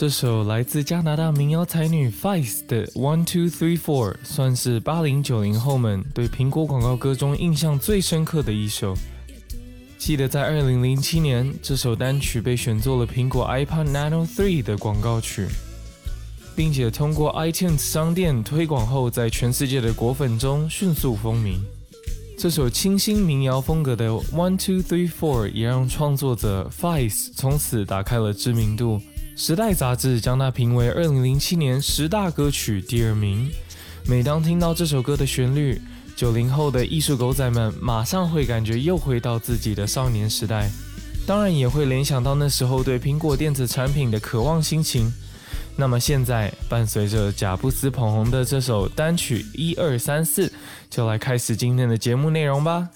[0.00, 8.94] 这首来自加拿大民谣才女 Fice 的 One Two Three Four 算是八零九零后们对苹果广告歌中印象最深刻的一首。
[9.98, 15.46] 记得在二零零七年，这首单曲被选作了苹果 iPod Nano 3的广告曲，
[16.56, 21.58] 并且通过 iTunes 商店推广后，在全世界的果粉中迅速风靡。
[22.38, 28.98] 这首清新民谣风格的 One Two Three Four 也让创作者 Fice 从此打开了知名度。
[29.36, 33.50] 时代杂志将它评为二零零七年十大歌曲第二名。
[34.06, 35.80] 每当听到这首歌的旋律，
[36.14, 40.70] 九零后的艺术狗仔们马上会感觉又回到自己的少年时代，
[41.26, 45.12] 当然也会联想到那时候对苹果电子产品的渴望心情。
[45.76, 50.52] 那么现在，伴随着贾布斯捧红的这首单曲一二三四，
[50.90, 52.90] 就来开始今天的节目内容吧。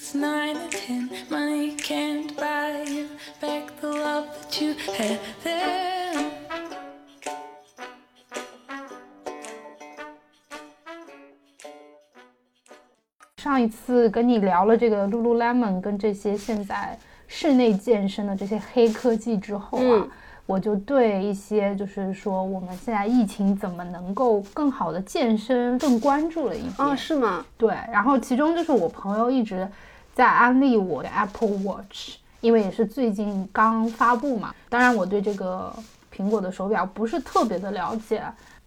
[13.64, 20.06] 一次跟你聊了这个 Lululemon 跟这些现在室内健身的这些黑科技之后啊，
[20.44, 26.74] 我就对一些就是说我们现在疫情怎么能够更好的健身更关注了一点。
[26.76, 27.42] 哦，是吗？
[27.56, 29.66] 对，然后其中就是我朋友一直
[30.12, 34.54] 在安利我的 Apple Watch，因为也是最近刚发布嘛。
[34.68, 35.74] 当然我对这个
[36.14, 38.22] 苹果的手表不是特别的了解，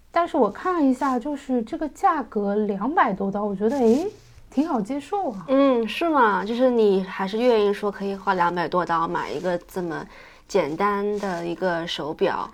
[0.09, 4.07] 但是我看了一下，就是这个价格两百多刀，我觉得诶。
[4.49, 6.43] 挺好接受啊，嗯，是吗？
[6.43, 10.05] 就是你还是愿意说可以花两百多刀买一个这么
[10.47, 12.49] 简单的一个手表。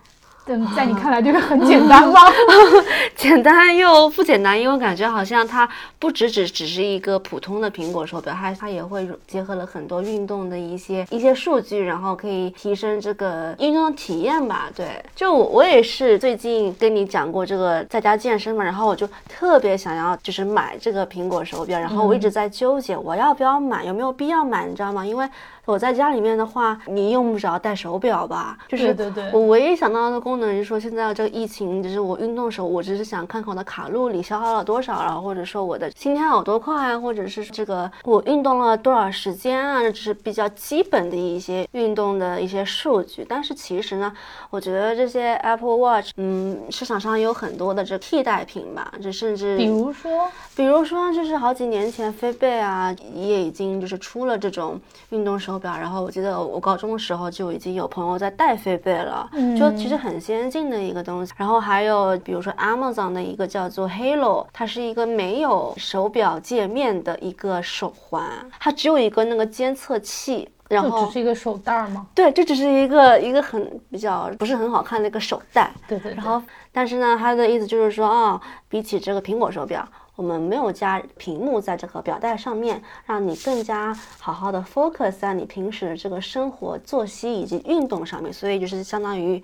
[0.46, 2.20] 在你看来就是很简单吗？
[3.16, 14.70] 简单又不简单，因为感觉好像它不只只只是一个普通的苹果手表，它它也会结合了很多运动的一些一些数据，然后可以提升这个运动体验吧。
[14.76, 25.06] 对，就我也是最近跟你讲过这个在家健身嘛，然后我就特别想要就是买这个苹果手表，然后我一直在纠结我要不要买，有没有必要买，你知道吗？
[25.06, 25.26] 因为
[25.66, 28.58] 我在家里面的话，你用不着戴手表吧？
[28.68, 28.96] 就是
[29.32, 43.26] 我唯一想到的功能就是说，现在这个疫情，就是我运动时候，我只是想看看我的卡路里消耗了多少，然后或者说我的心跳有多快，或者是这个我运动了多少时间啊，这是比较基本的一些运动的一些数据。
[43.28, 44.12] 但是其实呢，
[44.50, 54.78] 我觉得这些 Apple Watch，嗯，市场上有很多的这替代品吧，就甚至比如说，比如说就是好几年前飞贝啊，也已经就是出了这种
[55.12, 55.53] 运动手。
[55.54, 61.32] 手表，然后我记得我高中的时候就已经有朋友在戴飞贝了，就其实很先进的一个东西。
[61.38, 68.24] 然后还有比如说 Amazon 的一个叫做 Halo，它是一个没有手表界面的一个手环，
[68.60, 72.08] 它只有一个那个监测器，然后只是一个手袋吗？
[72.16, 75.72] 对，这只是一个一个很比较不是很好看的一个手袋。
[75.88, 76.16] 对对。
[76.16, 76.42] 然后，
[76.72, 79.88] 但是呢，它的意思就是说啊，比起这个苹果手表。
[80.16, 89.44] 我们没有加屏幕在这个表带上面，让你更加好好的 focus 在你平时这个生活作息以及运动上面，所以就是相当于。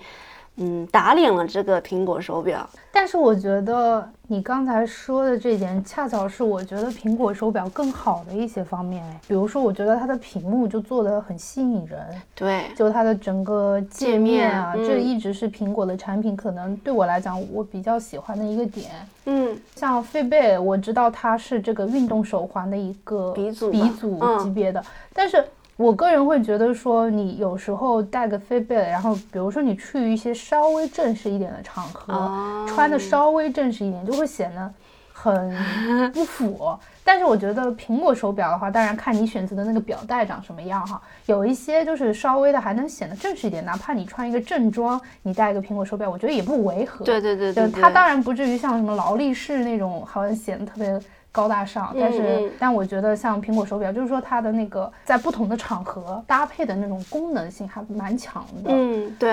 [0.57, 2.69] 嗯，打脸了这个苹果手表。
[2.91, 9.01] 但是我觉得你刚才说的这点，恰巧是我觉得苹果手表更好的一些方面。
[9.25, 11.99] 比如说，我觉得它的屏幕就做的很吸引人。
[12.35, 18.91] 对，就它的整个界面啊，这一直是苹果的产品，可能对我来讲，我比较喜欢的一个点。
[19.25, 24.83] 嗯，像费贝，我知道它是这个运动手环的一个鼻祖鼻祖级别的，
[25.13, 25.45] 但是。
[25.79, 34.73] 我个人会觉得说，你有时候带个飞贝，然后比如说你去一些稍微正式一点的场合，穿的稍微正式一点，就会显得
[35.13, 35.55] 很
[36.11, 36.77] 不符。
[37.01, 47.05] 但是我觉得苹果手表的话，当然看你选择的那个表带长什么样哈，有一些就是稍微的还能显得正式一点，哪怕你穿一个正装，你戴一个苹果手表，我觉得也不违和。
[47.05, 50.99] 对对对对，它当然不至于像什么劳力士那种，好像显得特别。
[51.31, 58.71] 高大上，但是但我觉得像苹果手表，就是说它的那个在不同的场合搭配的那种功能性还蛮强的。
[58.71, 59.31] 嗯，对。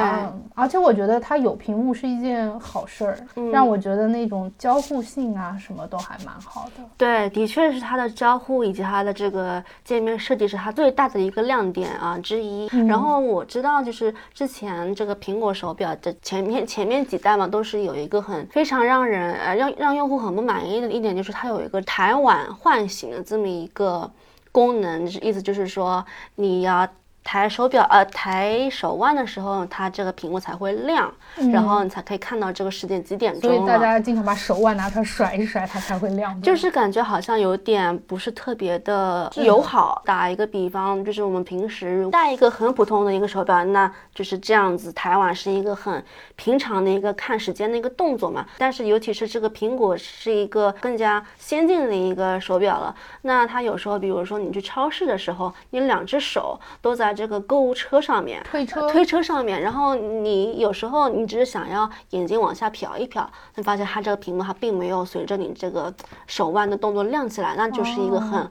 [0.54, 3.18] 而且我觉得它有屏幕是一件好事儿，
[3.50, 6.84] 让我觉得那种交互性啊什么都还蛮好的。
[6.98, 12.66] 对，的确是它的交互以及它的这个界面设计是它最大的一个亮点啊之一。
[12.86, 21.82] 然后我知道就是之前这个苹果手表的前面 前面几代嘛，都是有一个很非常让人呃让让用户很不满意的一点，就是它有一个。
[21.86, 24.10] 抬碗唤醒的这么一个
[24.52, 26.04] 功能，意思就是说，
[26.34, 26.86] 你要
[27.28, 31.12] 抬手表呃抬手腕的时候，它这个屏幕才会亮，
[31.52, 36.40] 然后你才可以看到这个时间几点钟所以大家经常把手腕拿出来甩一甩，它才会亮。
[36.40, 40.00] 就是感觉好像有点不是特别的友好。
[40.06, 46.00] 打一个比方，就是我们平时戴一个很普通的一个手表，那就是这样子抬腕是一个很
[46.36, 48.46] 平常的一个看时间的一个动作嘛。
[48.56, 57.15] 但是尤其是这个苹果是一个更加先进的一个手表了，那它有时候比如说你去超市的时候，你两只手都在。
[57.16, 65.92] 这个购物车上面，推车推车上面，然后你有时候你只是想要眼睛往下瞟一瞟，你发现它这个屏幕它并没有随着你这个
[66.26, 68.48] 手腕的动作亮起来，那就是一个很，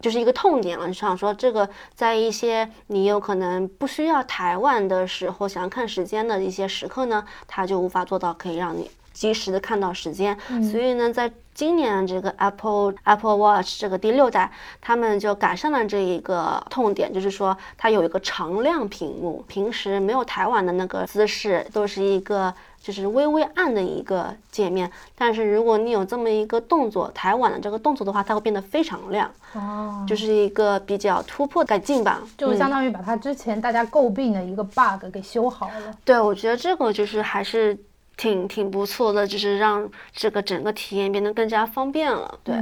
[0.00, 0.88] 就是一个痛点了。
[0.88, 10.36] 你想说这个在一些你有可能不需要抬腕的时候，想要看时间的一些时刻呢，它就无法做到可以让你及时的看到时间。
[10.70, 14.48] 所以呢，在今年这个 Apple Apple Watch 这个第六代，
[14.80, 24.88] 他们就改善了这一个痛点，就是说它有一个常亮屏幕，平时没有抬腕的那个姿势，都是一个就是微微暗的一个界面。
[25.16, 29.28] 但是如果你有这么一个动作，抬腕的这个动作的话，它会变得非常亮。
[29.54, 35.92] 哦，就是一个比较突破改进吧，就相当于把它之前大家诟病的一个 bug 给修好了。
[36.04, 37.76] 对，我觉得这个就是还是。
[38.18, 42.38] 挺挺不错的，就是让这个整个体验变得更加方便了。
[42.44, 42.54] 对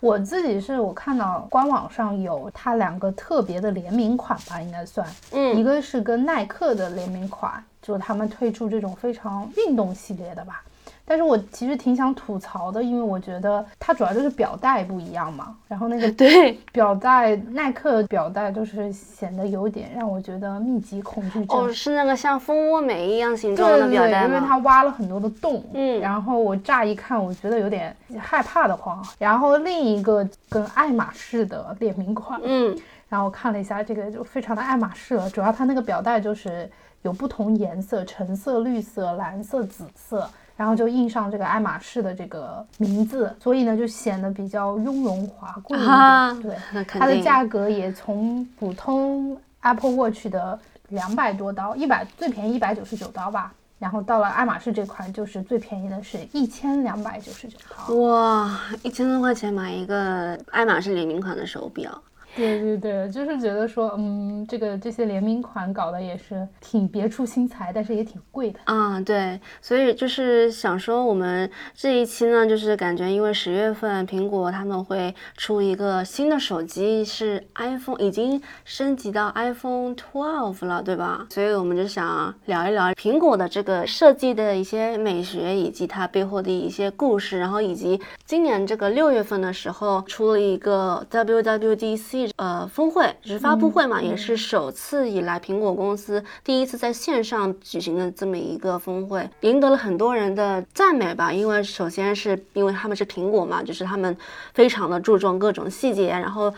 [0.00, 10.62] 我自己是我看到官网上有它两个特别的联名款吧，应该算，嗯，一个是跟耐克的联名款，就是他们推出这种非常运动系列的吧。
[11.08, 21.58] 但是我其实挺想吐槽的，因为我觉得它主要就是表带不一样嘛，然后那个 对表带耐克表带就是显得有点让我觉得密集恐惧症。
[21.58, 25.64] 哦，是那个像蜂窝煤一样形状的表带因为它挖了很多的洞。
[25.72, 29.02] 嗯，然后我乍一看，我觉得有点害怕的慌。
[29.18, 32.76] 然后另一个跟爱马仕的联名款，嗯，
[33.08, 36.70] 然后我看了一下这个就非常的爱马仕了，主要它那个表带就是
[37.00, 40.28] 有不同颜色，橙色、绿色、蓝色、紫色。
[40.58, 46.42] 然后就印上这个爱马仕的这个名字，所以呢就显得比较雍容华贵一点。
[46.42, 50.58] 对，它的价格也从普通 Apple Watch 的
[50.88, 57.94] 两百多刀，一百最便宜一百九十九刀吧，然后到了爱马仕这款就是最便宜的是一千两百九十九刀。
[57.94, 62.02] 哇，一千多块钱买一个爱马仕联名款的手表。
[62.38, 69.00] 对对对，就是觉得说，嗯，这个这些联名款搞的也是挺别出心裁，但是也挺贵的啊。
[69.00, 81.26] 对，所以就是想说，我们这一期呢，就是感觉因为十月份苹果他们会出一个新的手机，是 iPhone 已经升级到 iPhone Twelve 了，对吧？
[81.30, 92.27] 所以我们就想聊一聊苹果的这个设计的一些美学，以及它背后的一些故事，然后以及今年这个六月份的时候出了一个 WWDC。
[92.36, 101.32] 呃，峰会就是发布会嘛，也是首次以来苹果公司第一次在线上举行的这么一个峰会，赢得了很多人的赞美吧。
[101.32, 104.16] 因为首先是因为他们是苹果嘛，就是他们
[104.54, 106.52] 非常的注重各种细节，然后。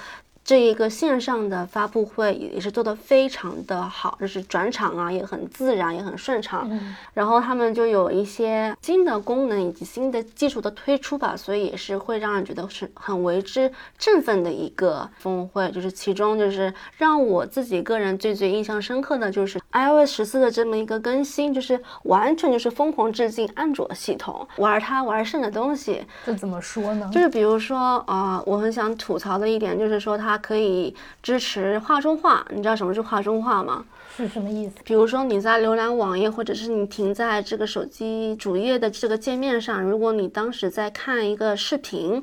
[0.50, 6.68] 这一个线上的发布会也是做的非常的好，就是转场啊也很自然，也很顺畅。
[7.14, 15.70] 然后他们就有一些新的功能以及新的技术的推出吧，所以也是会让人觉得是很为之振奋的一个峰会。
[15.70, 26.04] 就是其中就是让我自己个人最最印象深刻的就是 iOS 十四的这么一个更新，就是完全就是疯狂致敬安卓系统，玩它玩剩的东西。
[26.26, 27.08] 这怎么说呢？
[27.12, 30.39] 就是比如说啊，我很想吐槽的一点就是说它。
[30.40, 33.84] 可以支持画中画，你知道什么是画中画吗？
[34.20, 34.74] 是什么意思？
[34.84, 42.22] 比如说你在浏览网页，或者是你停在这个手机主页的这个界面上，如果你当时在看一个视频，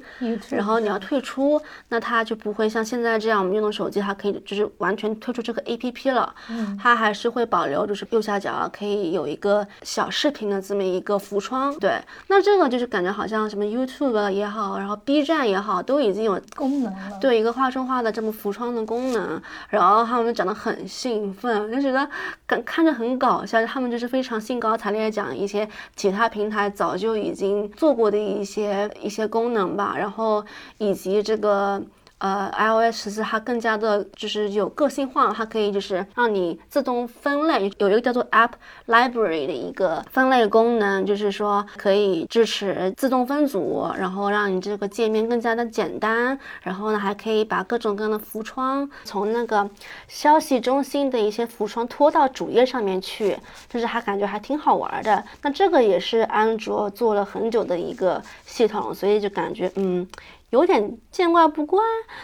[0.50, 11.78] 然后你要退出，那它就不会像现在这样，我们用的手机它可以就是完全退出这个 A P P 了，嗯它还是会保留，就是右下角可以有一个小视频的这么一个浮窗。
[11.80, 17.18] 对，那这个就是感觉好像什么 YouTube 也好，然后 B 站也好，都已经有功能了。
[17.20, 21.72] 对，一个画中画的这么浮窗的功能，然后他们讲的很兴奋。
[21.82, 22.10] 就觉得
[22.46, 30.46] 看看着很搞笑，他们就是非常兴高采烈讲一些其他平台早就已经做过的一些一些功能吧，然后
[30.78, 31.82] 以及这个。
[32.20, 38.52] 呃，iOS 十四它更加的就是有个性化，它可以就是让你自动分类，有一个叫做 App
[38.88, 46.40] Library 的一个分类功能，就是说可以支持自动分组，然后让你这个界面更加的简单。
[46.64, 49.70] 然后呢，还可以把各种各样的浮窗从那个
[50.08, 53.38] 消息中心的一些浮窗拖到主页上面去，
[53.70, 55.24] 就是还感觉还挺好玩的。
[55.44, 60.08] 那这个也是安卓做了很久的一个系统，所以就感觉嗯。
[60.52, 61.80] 有点见怪不怪，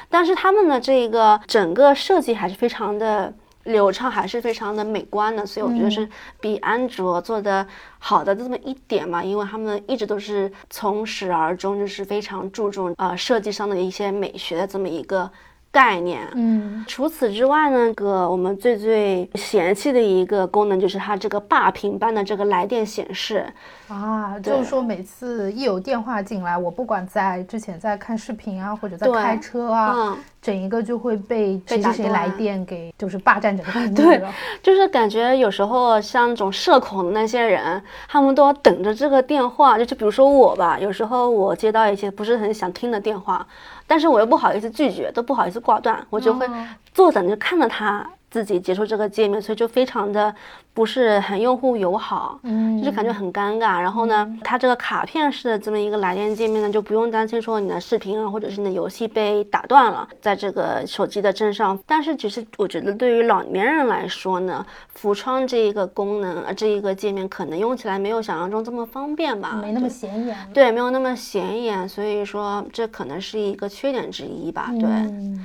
[0.09, 5.45] 但是他们的这个整个设计还是非常的流畅，还是非常的美观的。
[5.45, 6.07] 所以我觉得是
[6.39, 7.65] 比安卓做的
[7.99, 15.29] 好的这么一点嘛，因为他们一直都是从始而终就是非常注重呃设计上的一些美学的这么一个。
[15.73, 23.43] 概念，嗯，除此之外呢，个我们最最嫌弃的一个功能就是它这个霸屏般的这个来电显示。
[23.87, 30.15] 啊，就是说每次一有电话进来，我不管在之前在看视频啊，或者在开车啊。
[30.43, 34.21] 整一个就会被谁谁来电给，就是霸占整个 屏幕对，
[34.61, 39.77] 就是感觉有时候像那种社恐的那些人，他们都要等着这个电话。
[39.77, 43.47] 就就比如说我吧，有时候我接到一些不是很想听的电话，
[43.87, 46.45] 但是我又不好意思拒绝，都不好意思挂断，我就会
[46.93, 48.05] 坐等着看着他。
[48.29, 50.33] 自己结束这个界面，所以就非常的
[50.73, 53.79] 不是很用户友好，嗯，就是感觉很尴尬。
[53.79, 61.77] 然后呢，它这个卡片式的这么一个来电界面呢，就不用担心说你的视频啊，或者是你的游戏被打断了，在这个手机的正上。
[61.85, 64.65] 但是只是我觉得对于老年人来说呢，
[64.95, 70.35] 浮窗这一个功能啊，这一个界面可能用起来没有想象中这么方便吧，没那么显眼。
[70.53, 74.71] 对，没有那么显眼，所以说这可能是一个缺点之一吧。
[74.79, 74.89] 对，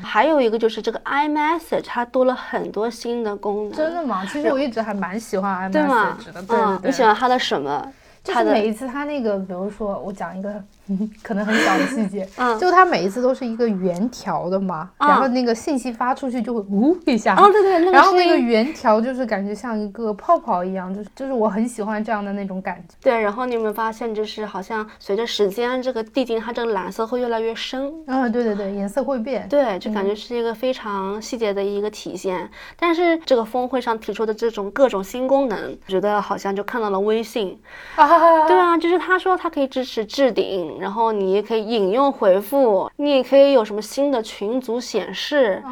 [0.02, 2.68] 还有一个就是这个 iMessage，它多了很。
[2.70, 4.24] 多新的功能，真的吗？
[4.26, 6.90] 其实我一直还蛮喜欢 iMessage 的，对对对。
[6.90, 7.92] 你喜欢他的什么？
[8.22, 10.62] 就是每一次他那个，比如说我讲一个。
[11.22, 22.94] 可能很小的细节，嗯，就它每一次都是一个圆条的嘛，然后那个信息发出去就会呜一下，哦对对，然后那个圆条就是感觉像一个泡泡一样，就是就是我很喜欢这样的那种感觉。
[23.02, 27.92] 对，然后你有没有发现，就是好像随着时间，这个地景它这个蓝色会越来越深。
[28.06, 29.46] 嗯，对对对，颜色会变。
[29.48, 32.48] 对，就感觉是一个非常细节的一个体现。
[32.78, 37.58] 但是这个峰会上提出的这种各种新功能，觉得好像就看到了微信。
[37.96, 40.77] 啊，对啊，就是他说它可以支持置顶。
[40.80, 45.62] 然后你也可以引用回复，你也可以有什么新的群组显示。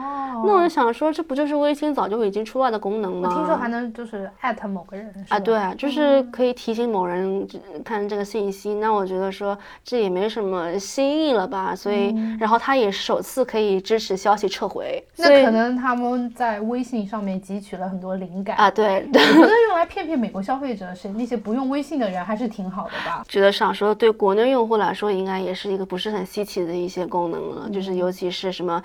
[0.44, 3.28] 那我就想说，这不就是微信早就已经出来的功能吗？
[3.30, 7.46] 我听说还能就是艾特某个人啊，对啊，就是可以提醒某人
[7.84, 8.74] 看这个信息。
[8.74, 11.74] 那我觉得说这也没什么新意了吧？
[11.76, 15.00] 所以，然后它也首次可以支持消息撤回。
[15.16, 18.68] 那可能他们在微信上面汲取了很多灵感啊。
[18.68, 23.24] 对，我觉得用来骗骗美国消费者，谁那些不用微信的人还是挺好的吧？
[23.28, 24.92] 觉得想说对国内用户来。
[24.96, 28.82] 说应该也是一个不是很稀奇的一些功能了，就是尤其是什么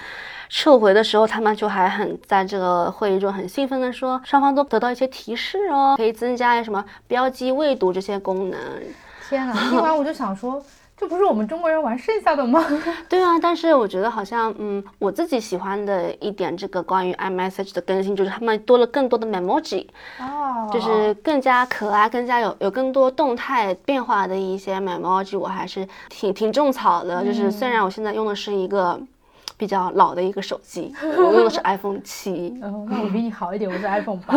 [0.50, 8.60] 撤回的时候，他们就还很在这个会议中很兴奋的说，双方都得到一些提示哦，可以增加什么标记未读这些功能。
[9.28, 9.54] 天啊！
[9.70, 10.64] 听完我就想说。
[10.98, 12.64] 这不是我们中国人玩剩下的吗？
[13.10, 19.88] 对啊，但是我觉得好像，嗯，我自己喜欢的一点，这个关于 iMessage 的更新，就是他们多了更多的 Memoji，
[20.20, 27.26] 哦，就是更加可爱，更加有有更多动态变化的一些 Memoji，我还是挺挺种草的。
[27.26, 29.02] 就是虽然我现在用的是一个
[29.62, 34.36] 比较老的一个手机，我用的是 iPhone 七，嗯，那我比你好一点，我是 iPhone 八，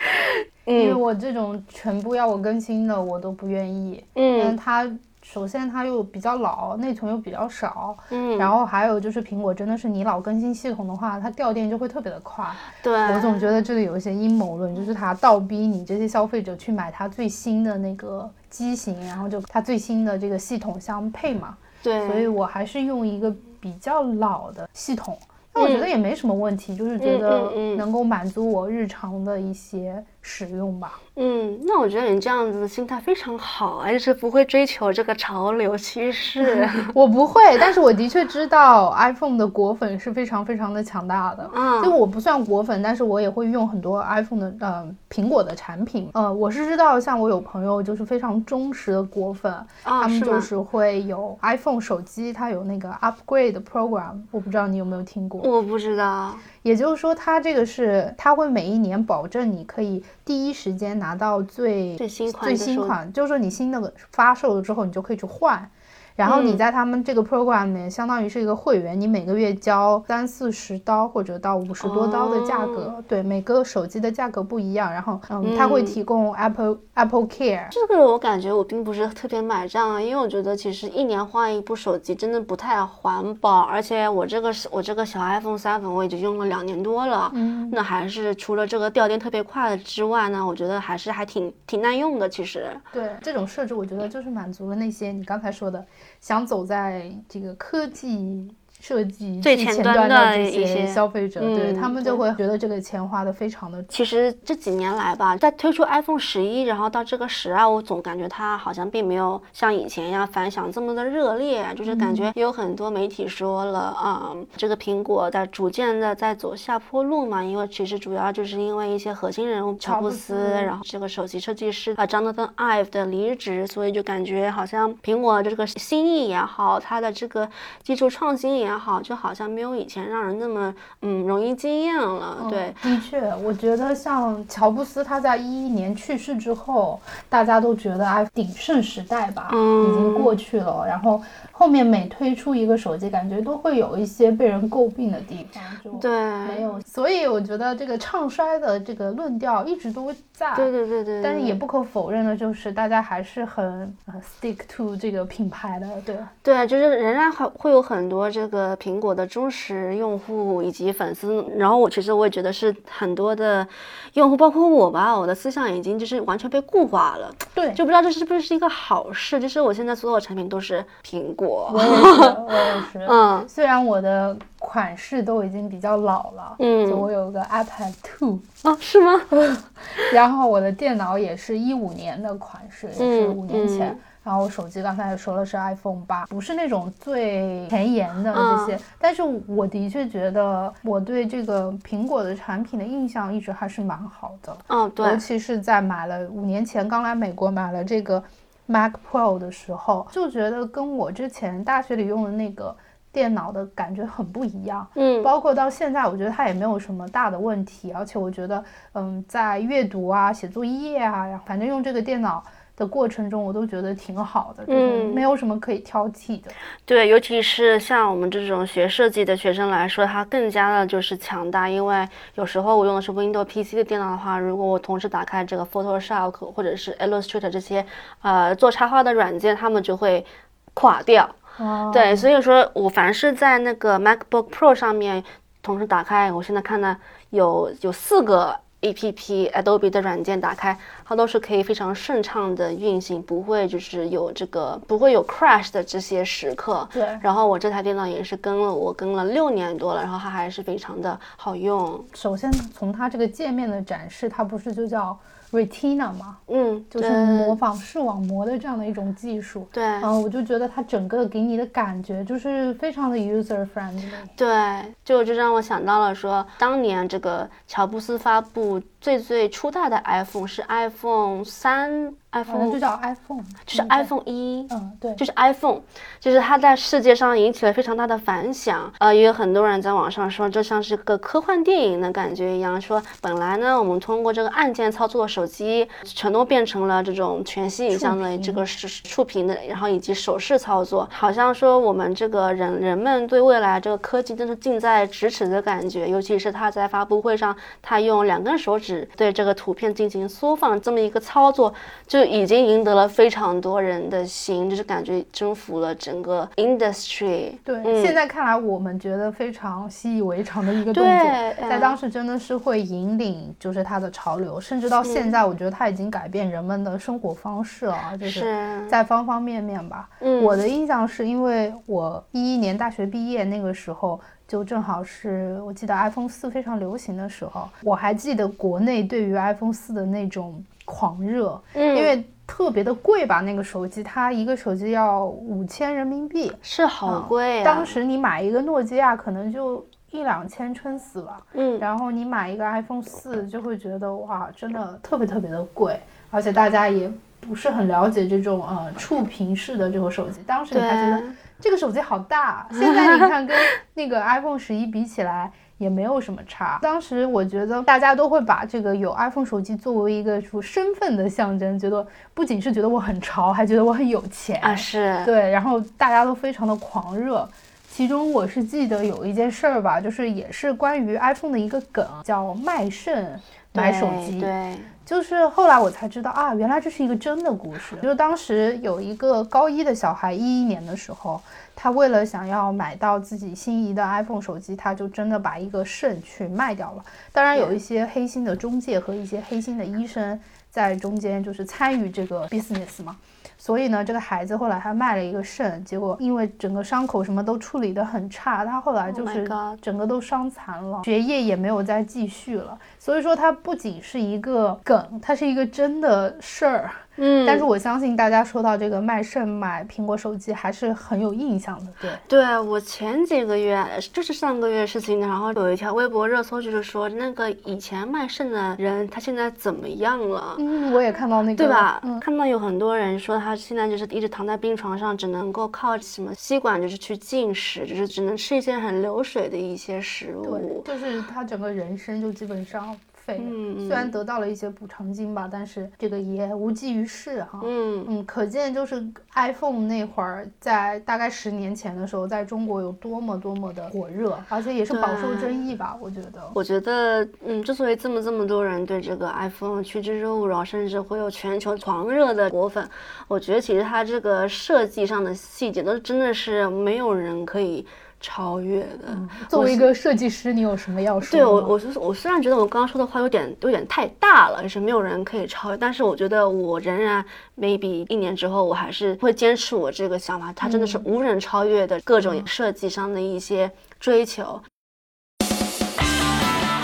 [0.64, 4.90] 因为我这种全部要我更新的我都不愿意，嗯，它。
[5.26, 12.44] 首先，它又比较老，内存又比较少，嗯，然后还有就是苹果真的是你老更新系统的话，它掉电就会特别的快。
[12.82, 21.56] 对，我总觉得这里有一些阴谋论，就是它倒逼你这些消费者去买它最新的那个机型，然后就它最新的这个系统相配嘛。
[21.82, 25.18] 对，所以我还是用一个比较老的系统，
[25.54, 30.98] 那我觉得也没什么问题，就是觉得能够满足我日常的一些使用吧。
[31.16, 36.68] 嗯，那我觉得你这样子的心态非常好，而且是不会追求这个潮流趋势。
[36.92, 41.48] 我不会，但是我的确知道 iPhone 的果粉是非常非常的强大的。
[41.54, 46.08] 嗯，就我不算果粉，但是我也会用很多 iPhone 的呃苹果的产品。
[46.14, 49.54] 呃，我是知道，像我有朋友就是非常忠实的果粉，
[49.84, 55.42] 他们就是会有 iPhone 手机，它有那个 Upgrade Program，我不知道你有没有听过？
[55.42, 56.34] 我不知道。
[56.64, 65.70] 也就是说，它这个是它会每一年保证你可以第一时间拿到最最新款，最新款，就是说你新的发售了之后，你就可以去换。
[66.16, 74.92] 然后你在他们这个 program 里面，相当于是一个会员，你每个月交三四十刀或者到五十多刀的价格，对每个手机的价格不一样。
[74.92, 77.66] 然后，嗯，他会提供 Apple Apple Care。
[77.70, 92.28] 这个我感觉我并不是特别买账啊，因为我觉得其实一年换一部手机真的不太环保，而且我这个是我这个小 iPhone 三粉我已经用了两年多了，嗯，那还是除了这个掉电特别快之外呢，我觉得还是还挺挺耐用的。
[92.28, 95.84] 其实，对这种设置，我觉得就是满足了那些你刚才说的。
[96.24, 98.50] 想走在这个科技
[98.84, 103.82] 设计最前端的这些消费者，对他们就会觉得这个钱花的非常的。
[103.88, 127.48] 其实这几年来吧，在推出 iPhone 十一，然后到这个十二，我总感觉它好像并没有像以前一样反响这么的热烈，就是感觉有很多媒体说了啊，这个苹果在逐渐的在走下坡路嘛，因为其实主要就是因为一些核心人物乔布斯，然后这个首席设计师啊 Jonathan Ive 的离职，所以就感觉好像苹果这个新意也好，它的这个
[127.82, 128.73] 技术创新也。
[128.73, 132.46] 好，就好像没有以前让人那么嗯容易惊艳了。
[132.48, 140.84] 对，的确，我觉得像乔布斯他在一一年去世之后，大家都觉得哎鼎盛时代吧，已经过去了。
[140.86, 141.20] 然后
[141.52, 146.10] 后面每推出一个手机，感觉都会有一些被人诟病的地方，就对
[146.46, 146.80] 没有。
[146.80, 150.54] 所以我觉得这个唱衰的这个论调一直都在。
[150.56, 151.22] 对对对对。
[151.22, 155.88] 但是也不可否认的就是，大家还是很 stick to 这个品牌的。
[156.04, 158.63] 对对，就是仍然还会有很多这个。
[158.76, 163.66] 苹果的忠实用户以及粉丝，然后我其实我也觉得是很多的
[164.14, 167.34] 用户，包括我吧，我的思想已经就是完全被固化了。
[167.54, 169.40] 对，就不知道这是不是一个好事。
[169.40, 171.70] 就是我现在所有产品都是苹果。
[171.74, 173.06] 我也是，我也是。
[173.08, 179.20] 嗯，虽然我的款式都已经比较老了，嗯，就我有个 iPad Two 啊，是吗？
[180.12, 183.98] 然后我的电脑也是一五年的款式，也是五年前。
[184.24, 194.56] 然后我手机刚才也说了是 iPhone 八，不是那种最前沿的这些，但是我的确觉得我对这个苹果的产品的印象一直还是蛮好的。
[194.68, 198.24] 嗯，对，尤其是在买了五年前刚来美国买了这个
[198.64, 202.74] Mac Pro 的时候，就觉得跟我之前大学里用的那个
[203.12, 204.86] 电脑的感觉很不一样。
[204.94, 208.64] 嗯，包括到现在，我觉得它也没有什么大的问题，而且我觉得，
[208.94, 212.42] 嗯，在阅读啊、写作业啊，反正用这个电脑。
[212.76, 216.50] 的过程中，我都觉得挺好的，嗯，没有什么可以挑剔的。
[216.84, 221.68] 对，尤其是像我们这种学设计的学生来说，它更加的就是强大。
[221.68, 227.86] 因为有时候我用的是 Windows PC 的电脑的话，如果我同时打开这个 Photoshop 或者是 Illustrator 这些
[228.22, 230.26] 呃做插画的软件，它们就会
[230.74, 231.28] 垮掉。
[231.58, 235.22] 哦，对，所以说我凡是在那个 MacBook Pro 上面
[235.62, 236.96] 同时打开，我现在看呢
[237.30, 238.63] 有有四个。
[238.84, 246.86] A P P Adobe 的软件打开，它都是可以非常顺畅的运行，不会就是有这个不会有 crash 的这些时刻。
[246.92, 247.18] 对。
[247.22, 252.04] 然后我这台电脑也是跟了我跟了六年多了，然后它还是非常的好用。
[252.12, 255.18] 首先从它这个界面的展示，它不是就叫。
[255.54, 264.02] Retina 嘛，嗯，就是模仿视网膜的这样的一种技术，对，然后，我就觉得它整个给你的感觉就是非常的 user friendly，
[264.36, 272.14] 对，就就让我想到了说，当年这个乔布斯发布最最初代的 iPhone 是 iPhone 三。
[272.34, 275.80] iPhone 就叫 iPhone，就是 iPhone 一，嗯，对，就是 iPhone，
[276.18, 301.72] 就是它在世界上引起了非常大的反响，呃，也有很多人在网上说这像是个科幻电影的感觉一样，说本来呢，我们通过这个按键操作手机，全都变成了这种全息影像的这个是触屏的，然后以及手势操作，好像说我们这个人人们对未来这个科技真是近在咫尺的感觉，尤其是他在发布会上，他用两根手指对这个图片进行缩放这么一个操作，
[302.06, 302.34] 就。
[302.34, 307.52] 已经赢得了非常多人的心，就是感觉征服了整个 industry。
[307.62, 320.08] 对，现在看来我们觉得非常习以为常的一个动作，在当时真的是会引领，就是它的潮流，甚至到现在，我觉得它已经改变人们的生活方式了，就是在方方面面吧。
[320.42, 330.62] 我的印象是因为我一一年大学毕业那个时候，就正好是我记得 iPhone 四非常流行的时候，我还记得国内对于 iPhone 四的那种。
[330.86, 337.64] 狂热，因为特别的贵吧，那个手机它一个手机要五千人民币，是好贵啊。
[337.64, 345.98] 当时你买一个诺基亚可能就一两千撑死了，嗯，然后你买一个 iPhone 四就会觉得哇，真的特别特别的贵，
[346.30, 351.22] 而且大家也不是很了解这种呃触屏式的这个手机，当时你还觉得
[351.60, 353.56] 这个手机好大， 现在你看跟
[353.94, 355.50] 那个 iPhone 十一比起来。
[355.76, 356.78] 也没有什么差。
[356.80, 364.74] 当时我觉得大家都会把这个有 iPhone 手机作为一个说身份的象征，觉得不仅是觉得我很潮，还觉得我很有钱啊。
[364.76, 367.46] 是对，然后大家都非常的狂热。
[367.90, 373.38] 其中我是记得有一件事儿吧，就是也是关于 iPhone 的一个梗，叫卖肾
[373.72, 374.40] 买手机。
[374.40, 377.94] 对就是后来我才知道啊，原来这是一个真的故事。
[378.02, 381.40] 就是当时有一个高一的小孩，一一年的时候，
[381.76, 387.04] 他为了想要买到自己心仪的 iPhone 手机，他就真的把一个肾去卖掉了。
[387.32, 390.40] 当然有一些黑心的中介和一些黑心的医生
[390.74, 393.16] 在中间，就是参与这个 business 嘛。
[393.56, 399.48] 所以呢，这个孩子后来他卖了一个肾，结果因为整个伤口什么都处理得很差，他后来就是
[399.80, 402.76] 整个都伤残了，学业也没有再继续了。
[402.98, 406.90] 所以说，它不仅是一个梗，它是一个真的事儿。
[407.16, 411.92] 嗯，但是我相信大家说到这个卖肾买苹果手机还是很有印象的。
[412.00, 420.56] 对，对我前几个月，这是上个月事情，然后有一条微博热搜，就是说那个以前卖肾的人，他现在怎么样了？
[420.58, 422.00] 嗯，我也看到那个，对吧？
[422.04, 430.82] 嗯看到有很多人说他现在就是一直躺在病床上，只能够靠什么吸管就是去进食，就是只能吃一些很流水的一些食物。
[430.84, 432.96] 对，就是他整个人生就基本上。
[433.24, 433.40] 费，
[433.78, 437.60] 虽然得到了一些补偿金吧，但是这个也无济于事哈。
[437.64, 439.02] 嗯嗯，可见就是
[439.34, 445.96] iPhone 那会儿在大概十年前的时候，在中国有多么多么的火热，而且也是饱受争议吧。
[446.00, 452.86] 我觉得，我觉得，嗯，之所以这么这么多人对这个 iPhone 趋之若鹜，甚至会有全球狂热的果粉，
[453.26, 457.86] 我觉得其实它这个设计上的细节都真的是没有人可以。
[458.24, 459.14] 超越的。
[459.50, 461.30] 作为一个设计师，你有什么要说？
[461.30, 467.22] 对我，我是我虽然觉得我刚刚说的话有点有点太大了，就是没有人可以超越，但是我觉得我仍然
[467.60, 474.58] maybe 一年之后，我还是会坚持我这个想法，它真的是无人超越的各种设计上的一些追求。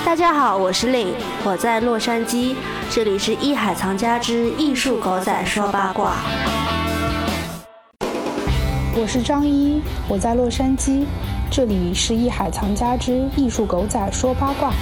[0.05, 2.55] 大家好，我是令，我在洛杉矶，
[2.91, 6.17] 这里是艺海藏家之艺术狗仔说八卦。
[8.93, 11.05] 我是张一，我在洛杉矶，
[11.51, 14.73] 这里是艺海藏家之艺术狗仔说八卦。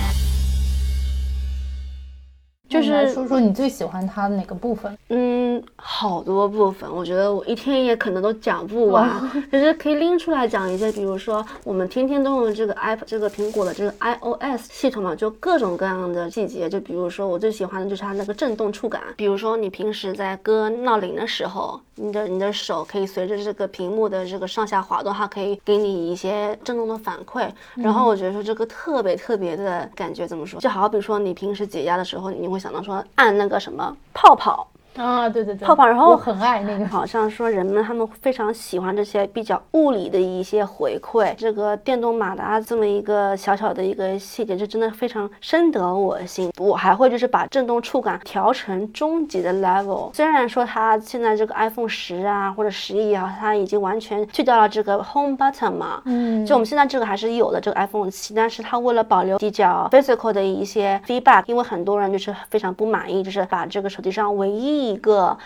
[2.68, 4.96] 就是说说你最喜欢它的哪个部分？
[5.09, 9.09] 嗯，好多部分，我觉得我一天也可能都讲不完，
[9.50, 10.92] 就是可以拎出来讲一些。
[10.92, 16.68] 比如说，我们天天都用这个 app，这个苹果的这个 iOS 系统嘛，就各种各样的细节。
[16.68, 19.00] 就比如说，我最喜欢的就是它那个震动触感。
[19.16, 27.48] 比如说，你平时在割闹铃的时候，你的你的手可以随着这个屏幕的这个上下滑动，它可以给你一些震动的反馈。
[27.76, 30.61] 然后我觉得说这个特别特别的感觉，怎么说？
[30.61, 32.58] 就好比说你平时解压的时候，你会。
[32.59, 34.68] 想到说按那个什么泡泡。
[34.96, 41.33] 啊，对对对，泡泡，然后我很爱那个，好像说人们他们非常喜欢这些比较物理的一些回馈。
[41.37, 46.51] 这个电动马达这么一个小小的一个细节，就真的非常深得我心。
[46.59, 50.12] 我还会就是把震动触感调成终极的 level。
[50.14, 65.37] 虽然说它现在这个 iPhone 十啊或者十一啊，它已经完全去掉了这个 Home button 嘛，嗯，就我们现在这个还是有的这个 iPhone 七，但是它为了保留比较 physical 的一些 feedback，因为很多人就是非常不满意，就是把这个手机上唯一一个。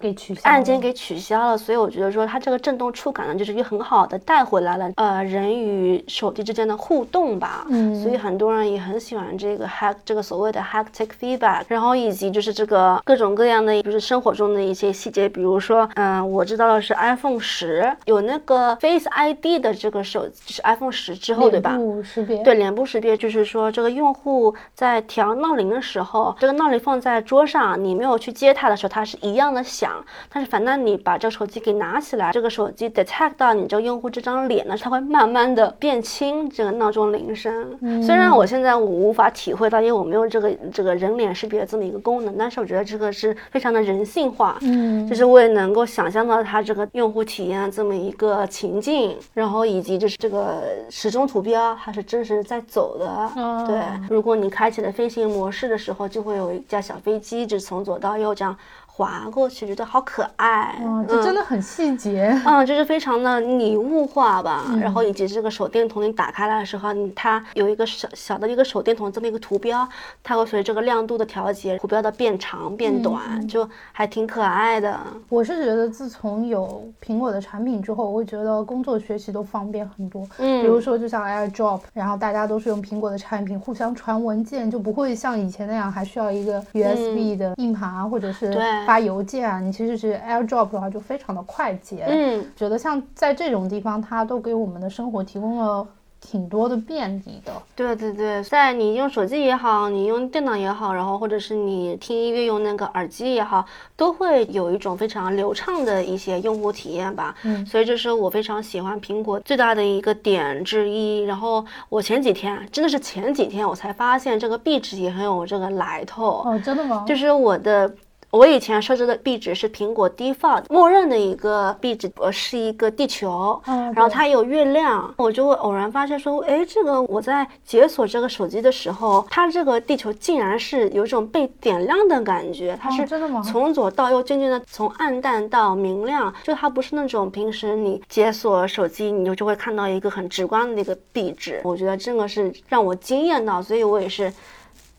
[0.00, 7.66] 给取消，按键给取消了，所以我觉得说它这个震动触感呢，就是一个很好的带回来了，呃，人与手机之间的互动吧。
[7.68, 21.70] 嗯，所以很多人也很喜欢这个 hack 这个所谓的 haptic feedback，然后以及就是这个各种各样的，就是生活中的一些细节，比如说，嗯，我知道的是 iPhone 十有那个 Face ID 的这个手，就是 iPhone 十之后，对吧？
[21.72, 22.42] 脸部识别。
[22.42, 29.89] 对，脸部识别就是说，这个用户在调闹铃的时候，这个闹铃放在桌上，你没有去接它的时候，它是一样的响。
[30.32, 37.78] 但是反正你把这个手机给拿起来，这个手机 detect 到你这个用户这张脸呢，它会慢慢的变轻这个闹钟铃声。
[38.02, 44.58] 虽然我现在我无法体会到，因为我没有这个这个人脸识别这么一个功能，但是我觉得这个是非常的人性化。
[44.62, 53.30] 嗯，就是我也能够想象到它这个用户体验这么一个情境，然后以及就是这个时钟图标它是真实在走的。
[53.66, 58.56] 对，如果你开启了飞行模式的时候，就会有一架小飞机，就从左到右这样。
[58.92, 64.64] 划过去，觉得好可爱，嗯，这真的很细节，嗯，就是非常的拟物化吧。
[64.78, 69.88] 然后以及这个手电筒你打开来的时候，它有一个小小的一个手电筒这么一个图标，
[70.22, 74.98] 它会随着这个亮度的调节，图标的变长变短，就还挺可爱的。
[75.30, 80.26] 我是觉得自从有苹果的产品之后，我会觉得工作学习都方便很多。
[80.38, 88.89] 嗯，比如说就像 AirDrop，然后大家都是用苹果的产品，互相传文件就不会像以前那样还需要一个 USB 的硬盘啊，或者是对。
[88.90, 92.06] 发邮件啊，你其实是 AirDrop 的话就非常的快捷。
[92.08, 95.86] 嗯，觉得像在这种地方，它都给我们的生活提供了
[96.20, 97.52] 挺多的便利的。
[97.76, 107.32] 对对对，在你用手机也好，你用电脑也好，然后或者是你听音乐用那个耳机也好，都会有一种非常流畅的一些用户体验吧。
[107.44, 111.20] 嗯，所以这是我非常喜欢苹果最大的一个点之一。
[111.20, 116.42] 然后我前几天真的是前几天我才发现这个壁纸也很有这个来头。
[116.44, 117.04] 哦，真的吗？
[117.06, 117.88] 就是我的。
[118.30, 133.42] 我以前设置的壁纸是苹果 default 默认的一个壁纸，呃，是一个地球，嗯然后它有月亮，我就会偶然发现说，哎，这个我在解锁这个手机的时候，它这个地球竟然是有种被点亮的感觉，它是真的吗？
[133.42, 144.32] 从左到右渐渐的从暗淡到明亮，就它不是那种平时你解锁手机你就就会看到一个很直观的一个壁纸，我觉得这个是让我惊艳到，所以我也是。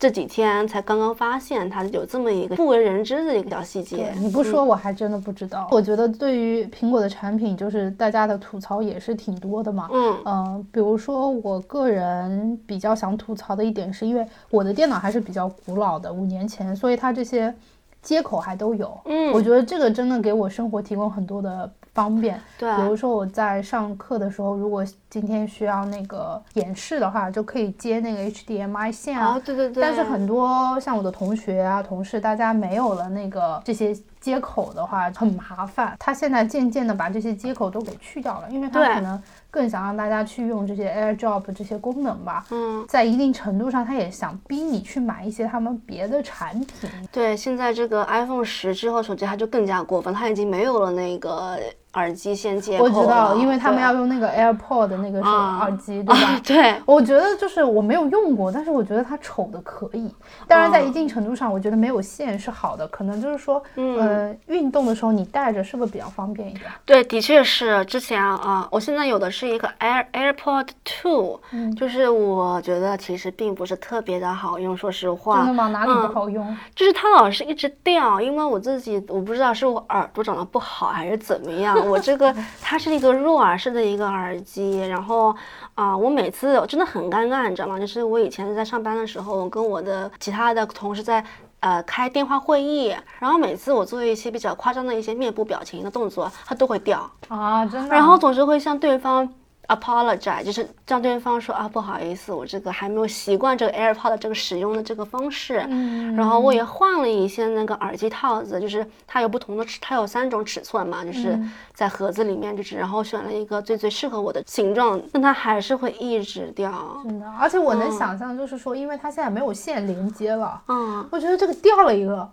[0.02, 5.68] 这几天才刚刚发现它有这么一个不为人知的一个小细节，你不说我还真的不知道。
[5.70, 9.88] 我觉得对于苹果的产品，就是大家的吐槽也是挺多的嘛。
[9.92, 17.54] 嗯嗯，比如说我个人比较想吐槽的一点，是因为我的电脑还是比较古老的，五年前，所以它这些
[18.02, 19.00] 接口还都有。
[19.04, 21.72] 嗯，我觉得这个真的给我生活提供很多的。
[21.94, 29.82] 方便，对，比如说我在上课的时候，如果今天需要那个演示的话，就可以接那个 HDMI 线啊，对对对。
[29.82, 35.94] 但是很多像我的同学啊、同事，大家没有了那个这些接口的话，很麻烦。
[35.98, 39.22] 他现在渐渐的把这些接口都给去掉了，因为他可能。
[39.52, 42.46] 更想让大家去用这些 AirDrop 这些功能吧。
[42.52, 46.88] 嗯，在一定程度上，他也想逼你去买一些他们别的产品。
[47.12, 51.58] 对，现在这个 iPhone 十之后手机它就更加过分，它已经没有了那个
[51.94, 56.40] 耳机线接口我知道，因为他们要用那个 AirPod 的那个耳机，对吧？
[56.42, 56.74] 对。
[56.86, 60.10] 我觉得就是我没有用过，但是我觉得它丑的可以。
[60.48, 62.88] 当然，在一定程度上，我觉得没有线是好的。
[62.88, 66.64] 可能就是说，嗯，运动的时候你带着是不是比较方便一点？
[66.86, 67.84] 对，的确是。
[67.84, 69.42] 之前啊，我现在有的是。
[69.42, 71.40] 是一个 Air AirPod Two，
[71.76, 75.38] 就是我觉得其实并不是特别的好用，说实话。
[75.38, 75.66] 真的吗？
[75.66, 76.56] 哪里不好用？
[76.76, 81.76] 就是它老是一直掉，因为我自己我不知道是我耳朵长得不好还是怎么样。
[81.82, 85.34] 我这个它是一个入耳式的一个耳机，然后
[85.74, 87.78] 啊，我每次真的很尴尬，你知道吗？
[87.78, 91.24] 就是我以前在上班的时候，我跟我的其他的同事在。
[91.62, 97.94] 呃，开电话会议，然后每次我做一些比较夸张的一些面部表情的动作，它都会掉啊，真的。
[97.94, 99.32] 然后总是会向对方。
[99.68, 105.64] Apologize，就是让对方说啊，不好意思，我这个还没有习惯这个 AirPod 这个使用的这个方式。
[105.68, 106.14] 嗯。
[106.16, 111.38] 然后我也换了一些那个耳机套子，就是它有不同的尺，它有三种尺寸嘛，就是
[111.72, 117.00] 在盒子里面，就是然后选了一个最最适合我的形状，但它还是会一直掉。
[117.04, 122.28] 真的，而且我能想象，就是说，因为它现在没有线连接了，嗯，我觉得这个掉了一个。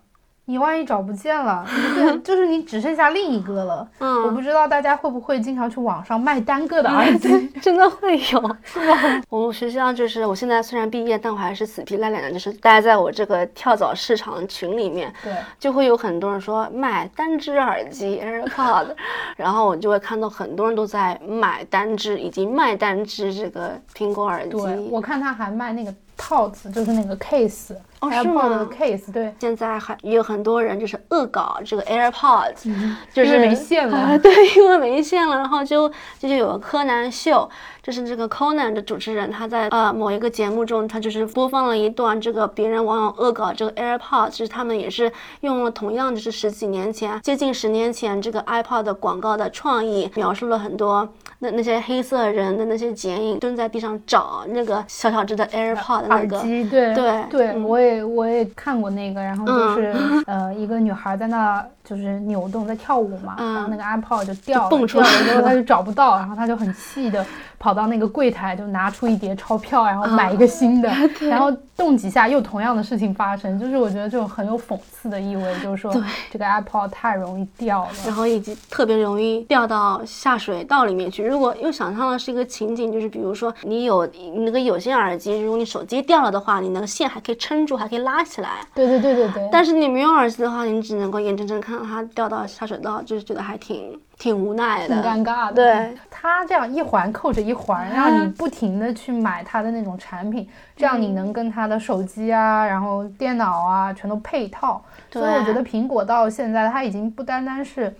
[0.49, 3.87] 你万一找不见了，对， 就是你只剩下另一个了。
[3.99, 9.21] 嗯，我不知道大家会不会经常去网上卖单个的耳机， 真的会有，是吗？
[9.29, 15.13] 我们学校就是，我现在虽然毕业，但我还是死皮赖脸的，就是待在我这个跳蚤市场群里面。
[15.23, 18.87] 对，就会有很多人说卖单只耳机 AirPod，
[19.35, 24.49] 然后我就会看到很多人都在买单只以及卖单只这个苹果耳机。
[24.49, 25.93] 对，我看他还卖那个。
[26.21, 32.69] 套子就是那个 case，哦是吗？case 对，现在还也有很多人就是恶搞这个 AirPods，
[33.13, 35.87] 就是没线了， 对，因为没线了，然后就
[36.19, 37.49] 就就有个柯南秀，
[37.81, 51.07] 就是这个 Conan 的主持人，他在呃某一个节目中，他就是播放了一段这个别人网友恶搞这个 AirPods，就是他们也是用了同样就是十几年前，接近十年前这个 iPod 的广告的创意，描述了很多
[51.39, 56.07] 那那些黑色人的那些剪影，蹲在地上找那个小小只的 AirPod。
[56.09, 67.25] 耳机对对对，我也我也看过那个，然后就是呃一个女孩在那就是扭动在跳舞嘛，然后那个 iPod 就掉了，掉了之后 他就找不到，然后他就很气的。
[67.61, 75.93] 跑到那个柜台就拿出一叠钞票，然后买一个新的， 然后动几下又同样的事情发生，就是我觉得这种很有讽刺的意味，就是说
[76.31, 81.21] 这个 Apple 太容易掉了，然后以及特别容易掉到下水道里面去。
[81.21, 88.51] 如果又想象的是一个情景，就是比如说你有那个有线耳机，如果你手机掉了的话，你那个线还可以撑住，还可以拉起来。
[88.73, 89.49] 对对对对对。
[89.51, 93.99] 但是你没有耳机的话，你只能够眼睁睁看到它掉到下水道，就是觉得还挺。
[94.19, 95.53] 挺无奈的，挺尴尬的。
[95.53, 104.83] 对他这样一环扣着一环，让你不停的去买他的那种产品，这样你能跟他的手机啊，然后电脑啊全都配套。
[105.09, 107.95] 所以我觉得苹果到现在，它已经不单单是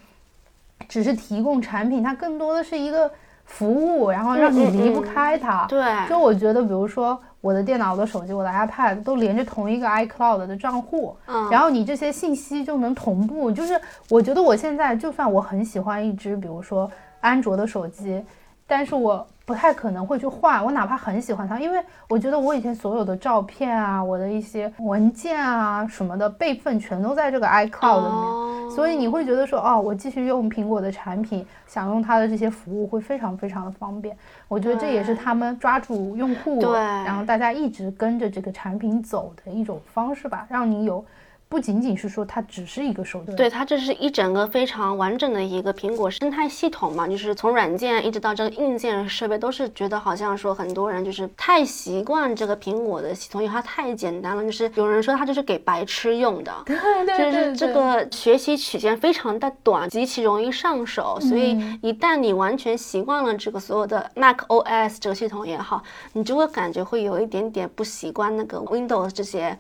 [0.89, 3.10] 只是提供产品，它更多的是一个
[3.46, 5.65] 服务，然后让你离不开它。
[5.70, 7.18] 对，就我觉得，比如说。
[7.41, 13.52] 我的电脑、我的手机、我的 iPad 都连着同一个 iCloud 的账户，嗯，然后你这些信息就能同步。
[13.52, 16.89] 就是我觉得我现在就算我很喜欢一只，比如说
[17.21, 18.21] 安卓的手机，
[18.70, 20.64] 但是我不太可能会去换。
[20.64, 34.16] 我哪怕很喜欢它，因为我觉得我以前所有的照片啊，我的一些文件啊什么的备份全都在这个 iCloud 里面，所以你会觉得说，哦，我继续用苹果的产品，享用它的这些服务会非常非常的方便。
[34.48, 41.04] 我觉得这也是他们抓住用户，对，然后大家一直跟着这个产品走的一种方式吧，让你有。
[41.50, 54.44] 不仅仅是说它只是一个手段，对它这是一整个非常完整的一个苹果生态系统嘛，就是从软件一直到这个硬件设备，都是觉得好像说很多人就是太习惯这个苹果的系统，因为它太简单了。
[54.44, 61.18] 就是有人说它就是给白痴用的， 对对对，就是这个学习曲线非常的短，极其容易上手。
[61.20, 65.82] 所以一旦你完全习惯了这个所有的 Mac OS 这个系统也好，
[66.14, 69.58] 你就会感觉会有一点点不习惯那个 Windows 这些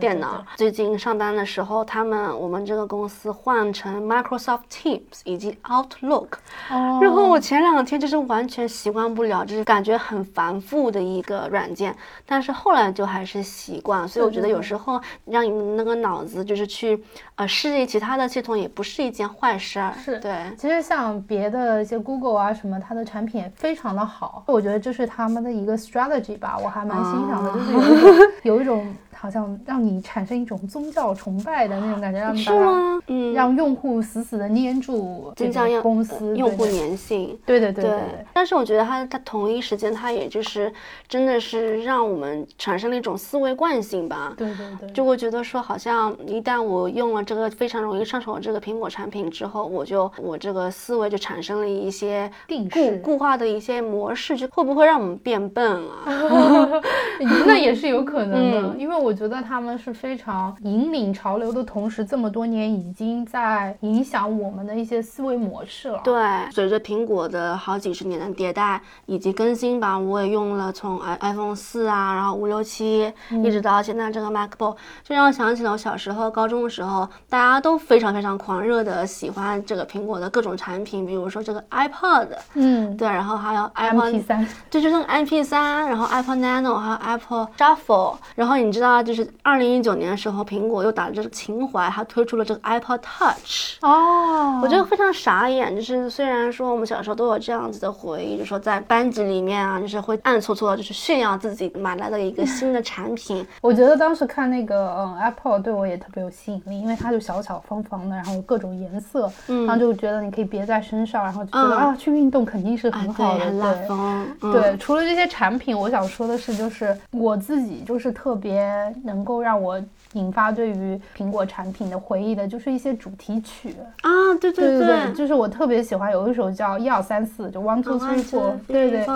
[0.00, 0.44] 电脑。
[0.56, 1.11] 最近上。
[1.12, 6.28] 上班的时候，他们我们这个公司换成 Microsoft Teams 以及 Outlook，
[6.70, 11.94] 然后我前两天就是完全习惯不了，就是感觉很繁复的一个软件，
[12.24, 19.92] 但是后来就还是习惯，所以我觉得有时候让你那个脑子就是去呃适应其他的系统也不是一件坏事儿。
[20.02, 20.18] 是。
[20.18, 28.96] 对，其实像别的一些 Google 啊什么，它的产品也非常的好，我觉得这是他们的一个 strategy 吧，我还蛮欣赏的，就是有一种 有一种。
[29.22, 38.00] 好像让你产生一种宗教崇拜的那种感觉，让是吗，嗯，让用户死死的粘住这家公司，用户粘性，对对对对。
[38.34, 40.72] 但是我觉得它它同一时间，它也就是
[41.06, 44.34] 真的是让我们产生了一种思维惯性吧。
[44.36, 44.90] 对对对。
[44.90, 56.02] 就会觉得说，好像一旦我用了这个非常容易上手的这个苹果产品之后，我就我这个思维就产生了一些固固化的一些模式，就会不会让我们变笨啊？
[57.46, 59.12] 那也是有可能的，因为我。
[59.12, 66.00] 觉得他们是非常引领潮流的同时，这么多年已经在影响我们的一些思维模式了。
[66.02, 66.14] 对，
[66.50, 73.12] 随着苹果的好几十年的迭代以及更新吧，我也用了从 i iPhone 四啊，然后五六七，
[73.44, 89.02] 一直到现在这个 MacBook，就让我想起了我小时候、高中的时候，大家都非常非常狂热的喜欢这个苹果的各种产品，比如说这个 iPod，嗯，对，然后还有 iPod 三，就是那个 MP 三，然后 iPhone Nano，还有 Apple Shuffle，然后你知道。
[89.02, 93.78] 就是二零一九年的时候，苹果又打着这个情怀，它推出了这个 Apple Touch。
[93.80, 95.74] 哦，我觉得非常傻眼。
[95.74, 103.44] 就是虽然说我们小时候都有这样子的回忆，就说在班级里面啊，就是会暗搓搓的，就是炫耀自己买来的一个新的产品。
[103.60, 114.52] 我觉得当时看那个嗯 Apple 对我也特别有吸引力，因为它就小巧方方的，然后各种颜色，然后就觉得你可以别在身上，然后就觉得啊去运动肯定是很好的，很对。
[114.52, 118.72] 对，除了这些产品，我想说的是，就是我自己就是特别。
[119.04, 119.80] 能够让我
[120.14, 123.74] 引发对于苹果产品的回忆的，就是一些主题曲。
[124.02, 129.06] 啊，对对对对，就是我特别喜欢有一首叫一二三四，就 one two three four，对对。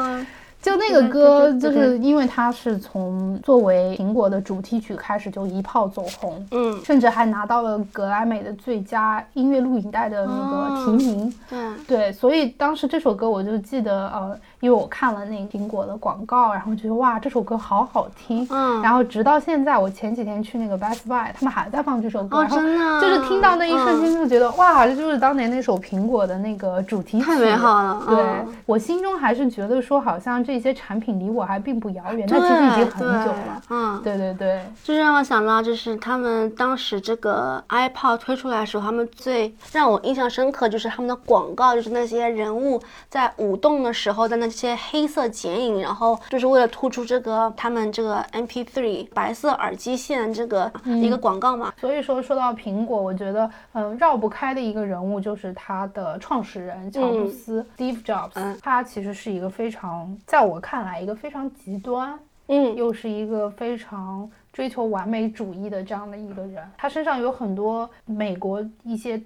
[0.62, 11.58] 就那个歌，就是因为它是从作为苹果的主题曲开始就一炮走红，嗯，甚至还拿到了格莱美的最佳音乐录影带的那个提名，对。
[11.86, 28.24] 对，所以当时这首歌我就记得，呃，因为我看了那个苹果的广告，然后觉得哇，这首歌好好听，嗯，然后直到现在，我前几天去那个 Best Buy，他们还在放这首歌，哦，真的，就是听到那一瞬间就觉得哇，这就是当年那首苹果的那个主题曲，太美好了，对
[28.66, 30.56] 我心中还是觉得说好像这。
[30.56, 33.62] 些产品离我还并不遥远，那其实已经很久了。
[33.68, 51.74] 嗯，对对对，就让我想到，就是他们当时这个 iPod 推出来的时候，他们最让我印象深刻就是他们的广告，就是那些人物在舞动的时候在那些黑色剪影，然后就是为了突出这个他们这个 MP3 白色耳机线这个一个广告嘛。
[51.78, 60.46] 所以说说到苹果，我觉得嗯绕不开的一个人物就是它的创始人乔布斯 Steve Jobs，他其实是一个非常在。
[60.46, 62.16] 我看来，一个非常极端，
[62.46, 66.62] 嗯，又是一个非常追求完美主义的这样的一个人。
[66.78, 69.20] 他身上有很多美国一些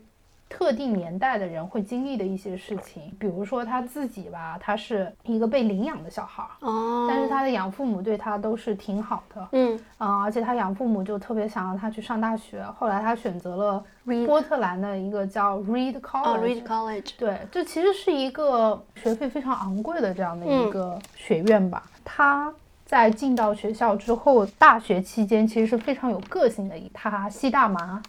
[0.50, 12.62] 特定年代的人会经历的一些事情，比如说他自己吧，他是一个被领养的小孩，哦，但是他的养父母对他都是挺好的，嗯，啊，而且他养父母就特别想让他去上大学。
[12.78, 13.84] 后来他选择了
[14.26, 21.84] 波特兰的一个叫 Reed College，Reed College，对，这其实是一个学费非常昂贵的这样的一个学院吧。
[22.04, 22.52] 他
[22.90, 26.74] 在进到学校之后，大学期间其实是非常有个性的。
[26.92, 28.02] 他吸大麻，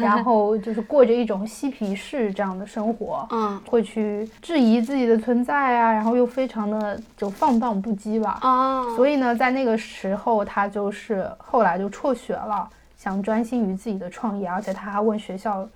[0.00, 15.68] 然后就是过着一种嬉皮士这样的生活，嗯，会去质疑自己的存在啊，然后又非常的就放荡不羁吧，啊，所以呢，在那个时候，他就是后来就辍学了，想专心于自己的创业，而且他还问学校。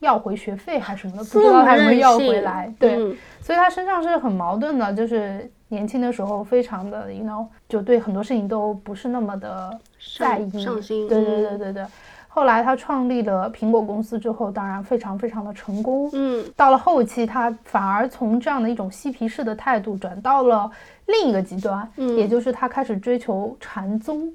[0.00, 2.70] 要回学费还是什么的，不知道他有没有要回来。
[2.78, 9.78] 对，嗯所以他身上是很矛盾的，就是年轻的时候非常的，you know，就对很多事情都不是那么的
[10.18, 11.42] 在意，上上心对对嗯。
[11.48, 11.86] 对对对。
[12.28, 16.08] 后来他创立了苹果公司之后，当然非常非常的成功。
[16.12, 16.44] 嗯。
[16.54, 20.70] 到了后期，他反而从这样的一种嬉皮士的态度转到了
[21.06, 22.16] 另一个极端，嗯。
[22.16, 24.32] 也就是他开始追求禅宗，哦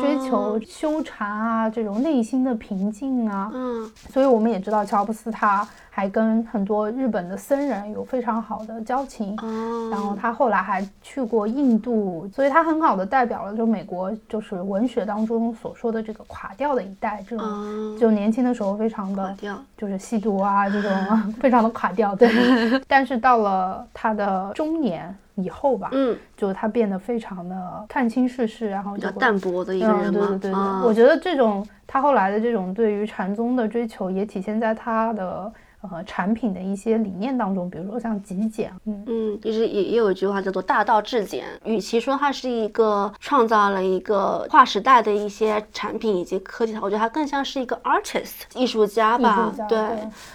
[0.00, 3.50] 追求修禅啊，这种内心的平静啊。
[3.54, 9.34] 嗯所以我们也知道，乔布斯他还跟很多日本的僧人有非常好的交情。
[9.42, 19.36] 哦，然后他后来还去过印度，所以他很好的代表了就美国就是文学当中所说的这个垮掉的一代，这种哦就年轻的时候非常的，
[19.76, 20.92] 就是吸毒啊这种
[21.40, 22.30] 非常的垮掉，对。
[22.86, 30.82] 但是到了他的中年以后吧，嗯，就他变得非常的看清世事，然后比较就淡泊的一个嗯，人嘛，对对对对，啊。
[30.84, 35.52] 我觉得这种他后来的这种对于禅宗的追求，也体现在他的
[35.82, 39.04] 呃产品的一些理念当中，比如说像极简，嗯。
[39.06, 41.44] 嗯，其实也也有一句话叫做“大道至简”。
[41.64, 49.78] 与其说它是一个创造了一个划时代的一些产品以及科技，我觉得它更像是一个 artist 艺术家艺吧对，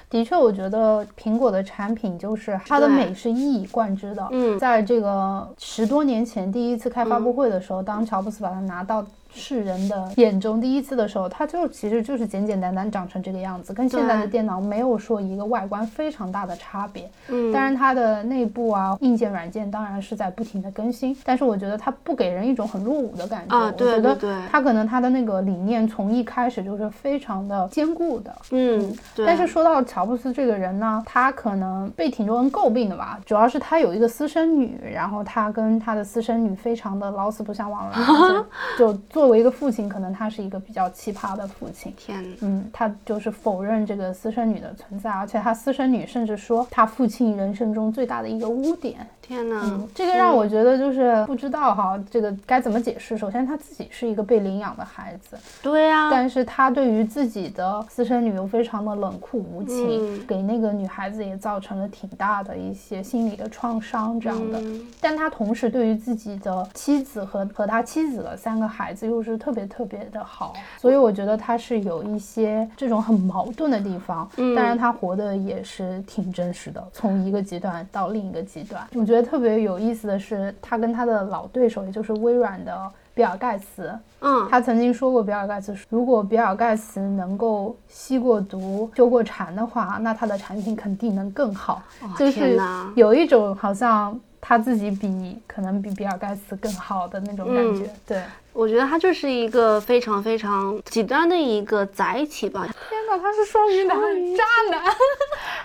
[0.10, 4.28] 的确，我觉得苹果的产品就是它的美是一以贯之的。
[4.32, 17.10] 嗯在这个十多年前第一次开发布会的时候，当乔布斯把它拿到世人的眼中第一次的时候，它就其实就是简简单单长成这个样子，跟现在的电脑没有说一个外观非常大的差别。
[17.30, 23.58] 嗯，当然，它的内部啊，硬件、软件当然是在不停的更新，但是我觉得它不给人一种很落伍的感觉。
[23.58, 28.36] 啊对我觉得对对它可能它的那个理念从一开始就是非常的坚固的。
[28.52, 29.26] 嗯，对。
[29.26, 37.98] 但是说到乔布斯这个人呢，他可能被挺多人诟病的吧，主要是他有一个私生女，然后他跟他的私生女非常的老死不相往来，
[38.78, 41.94] 就就作为一个父亲，可能他是一个比较奇葩的父亲。
[41.96, 49.08] 天哪，嗯，他就是否认这个私生女的存在，而且他私生女甚至说他父亲人生中最大的一个污点。
[49.22, 53.18] 天哪，嗯，这个让我觉得就是不知道哈，这个该怎么解释。
[53.18, 64.60] 首先他自己是一个被领养的孩子，对啊，但是他对于自己的私生女又非常的冷酷无情，嗯给那个女孩子也造成了挺大的一些心理的创伤这样的。
[64.60, 74.30] 嗯但他同时对于自己的妻子和和他妻子的三个孩子又是特别特别的好，所以我觉得他是有一些这种很矛盾的地方。
[74.38, 78.82] 嗯当然他活的也是挺真实的，从一个极端到另一个极端。
[78.94, 91.82] 我觉得特别有意思的是，他跟他的老对手，也就是微软的比尔盖茨，嗯，他曾经说过，比尔盖茨说，如果比尔盖茨能够吸过毒、修过禅的话，那他的产品肯定能更好。
[92.02, 92.60] 哇就是
[92.96, 97.84] 有一种好像他自己比可能比比尔盖茨更好的那种感觉。
[97.84, 98.22] 嗯对，
[98.54, 102.68] 我觉得他就是一个非常非常极端的一个载体吧。
[102.90, 103.98] 天哪，他 是双鱼男，
[104.36, 104.84] 渣男。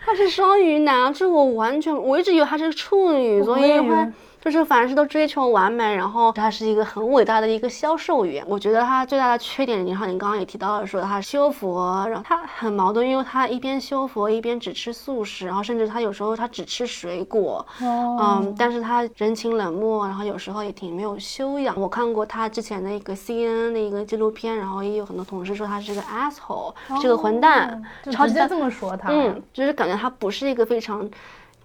[0.04, 3.88] 他是双鱼男，这我完全，我一直以为他是处女，所以会
[4.50, 8.44] 就是凡事都追求完美，然后他是一个很伟大的一个销售员。
[8.48, 21.78] 我觉得他最大的缺点，然后你刚刚也提到了说他修佛，然后他很矛盾，因为他一边修佛一边只吃素食，然后甚至他有时候他只吃水果，哦嗯，但是他人情冷漠，然后有时候也挺没有修养。
[21.80, 29.10] 我看过他之前的一个 CNN 的一个纪录片，然后也有很多同事说他是个 asshole，、是个混蛋哦，就超级大直接这么说他。
[29.10, 31.08] 嗯，就是感觉他不是一个非常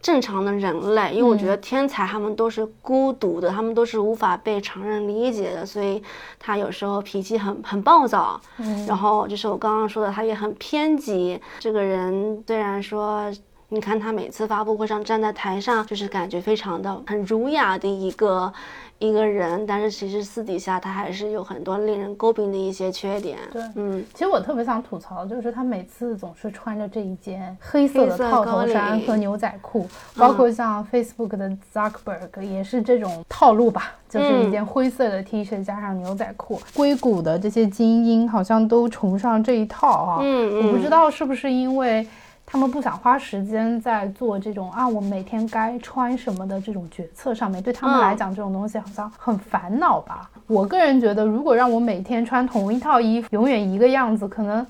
[0.02, 6.02] 正常的人类，因为我觉得天才他们都是孤独的，他们都是无法被常人理解的，所以
[6.40, 11.40] 他有时候脾气很很暴躁，嗯然后就是我刚刚说的，他也很偏激。
[11.60, 13.32] 这个人虽然说。
[13.74, 18.52] 你看他每次发布会上站在台上，就是感觉非常的很儒雅的一个
[19.00, 23.38] 一个人，但是其实私底下他还是有很多令人诟病的一些缺点。
[23.50, 36.60] 对嗯，其实我特别想吐槽，就是他每次总是穿着这一件黑色的套头衫和牛仔裤，包括像 Facebook 的 Zuckerberg 也是这种套路吧，就是一件灰色的 T 恤加上牛仔裤。
[36.76, 42.06] 硅谷的这些精英好像都崇尚这一套啊，嗯我不知嗯道是不是因为。
[42.52, 50.30] 他们不想花时间在做这种啊，我每天该穿什么的这种决策上面，对他们来讲，这种东西好像很烦恼吧。
[50.48, 54.68] 我个人觉得，如果让我每天穿同一套衣服，永远一个样子，可能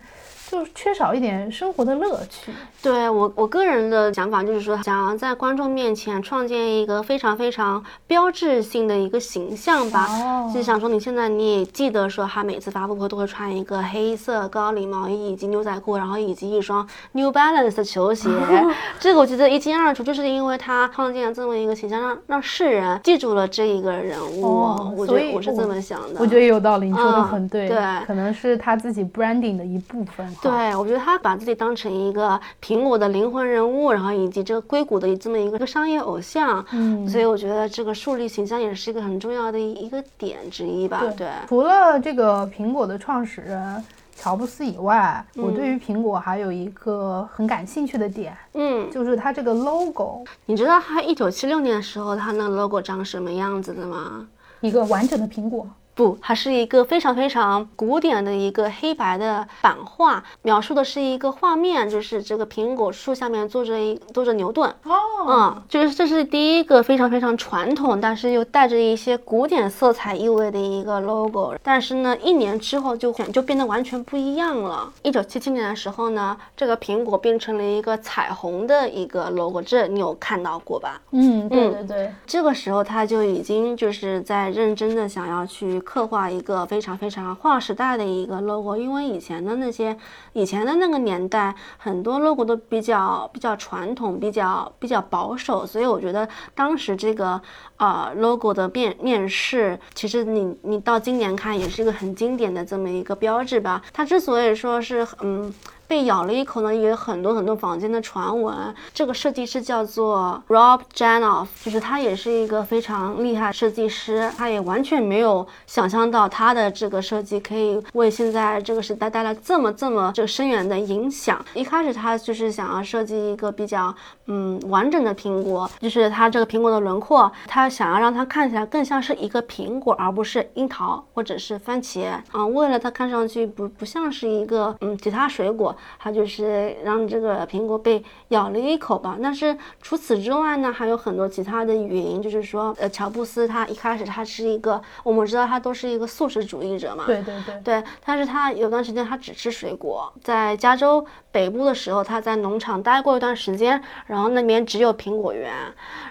[0.51, 2.51] 就缺少一点生活的乐趣。
[2.81, 10.07] 对我我个人的想法就是说，想要在观众面前创建一个非常非常标志性的一个形象吧。
[10.09, 18.29] 哦就想说，你现在你也记得说，他每次发布会都会穿一个黑色高领毛衣以及牛仔裤，然后以及一双 New Balance 的球鞋。
[18.99, 24.43] 这个我觉得一清二楚，就是因为他创建了这么一个形象，让让世人记住了这一个人物。
[24.43, 26.19] 哦我觉得我是这么想的。
[26.19, 30.49] 我觉得有道理，你说的嗯很对，对可能是他自己 branding 的一部分哈。
[30.49, 41.01] 对，我觉得他把自己当成一个苹果的灵魂人物，然后以及这个硅谷的这么一个商业偶像，嗯，所以我觉得这个树立形象也是一个很重要的一个点之一吧。
[41.17, 43.83] 对，除了这个苹果的创始人。
[44.13, 50.23] 乔布斯以外，我对于苹果还有一个很感兴趣的点，嗯，就是它这个 logo。
[50.45, 54.27] 你知道它一九七六年的时候，它那 logo 长什么样子的吗？
[54.59, 55.67] 一个完整的苹果。
[55.93, 64.73] 不，它是一个非常非常古典的一个黑白的版画，描述的是一个画面，就是这个苹果树下面坐着一坐着牛顿。
[64.83, 64.95] 哦，
[65.27, 71.55] 嗯，就是这是第一个非常非常传统，但是又带着一些古典色彩意味的一个 logo。
[71.61, 74.89] 但是呢，一年之后就就变得完全不一样了。
[75.03, 81.01] 一九七七年的时候呢，这个苹果变成了一个彩虹的一个 logo，这你有看到过吧？
[81.11, 82.11] 嗯，对对对。
[82.25, 85.80] 这个时候他就已经就是在认真的想要去。
[85.81, 89.97] 刻画一个非常非常划时代的一个 logo，因为以前的那些
[90.33, 97.41] 以前的那个年代，很多 logo 都比较比较传统，比较比较保守，所以我觉得当时这个
[97.77, 103.81] 啊 logo 的面面世，其实你你到今年看也是一个很经典的这么一个标志吧。
[103.91, 105.53] 它之所以说是嗯。
[105.91, 108.73] 被咬了一口呢，也有很多很多坊间的传闻。
[108.93, 121.43] 这个设计师叫做 Rob Janoff，就是他也是一个非常厉害设计师，他也完全没有想象到他的这个设计可以为现在这个时代带来这么这么这个深远的影响。
[121.53, 123.93] 一开始他就是想要设计一个比较
[124.27, 132.13] 嗯完整的苹果，就是它这个苹果的轮廓，他想要让它看起来更像是一个苹果，而不是樱桃或者是番茄。
[132.31, 135.75] 嗯，为了它看上去不不像是一个嗯其他水果。
[135.99, 139.17] 它就是让这个苹果被咬了一口吧。
[139.21, 142.21] 但是除此之外呢，还有很多其他的原因。
[142.21, 147.05] 就是说，呃，乔布斯他一开始他是一个，我们知道他都是一个素食主义者嘛。
[147.07, 147.61] 对对对。
[147.63, 150.11] 对，但是他有段时间他只吃水果。
[150.21, 155.51] 在加州北部的时候，他在农场待过一段时间，然后那边只有苹果园。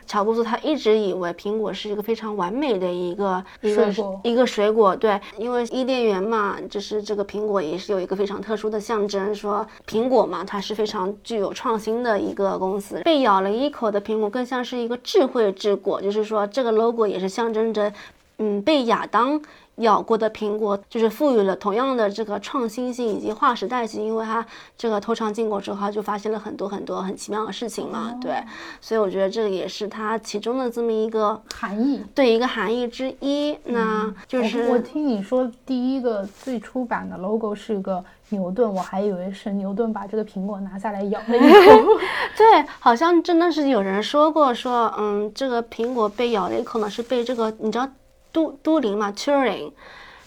[0.07, 3.95] 乔布斯他一直以为苹果是一个非常完美的一个一个
[4.25, 4.97] 一个水果。
[4.97, 9.50] 对，因为伊甸园嘛，就是这个苹果也是有一个非常特殊的象征，说。
[9.87, 13.01] 苹果嘛，它是非常具有创新的一个公司。
[13.05, 17.93] 被咬了一口的苹果更像是一个智慧之果，就是说这个 logo 也是象征着，
[18.41, 19.41] 嗯，被亚当。
[19.77, 24.45] 咬过的苹果就是赋予了同样的这个创新性以及划时代性，因为它
[24.77, 28.15] 这个偷尝禁果之后，它就发现了很多很多很奇妙的事情嘛。
[28.21, 28.35] 对，
[28.83, 33.57] 所以我觉得这个也是它其中的这么一个含义，对一个含义之一。
[33.65, 41.89] 那就是我听你说第一个最初版的 logo 是个牛顿，我还以为是牛顿把这个苹果拿下来咬了一口。
[42.37, 47.89] 对，好像真的是有人说过，说嗯，这个苹果被咬了一口呢，是被这个你知道。
[48.33, 49.73] 都都灵嘛，Turing，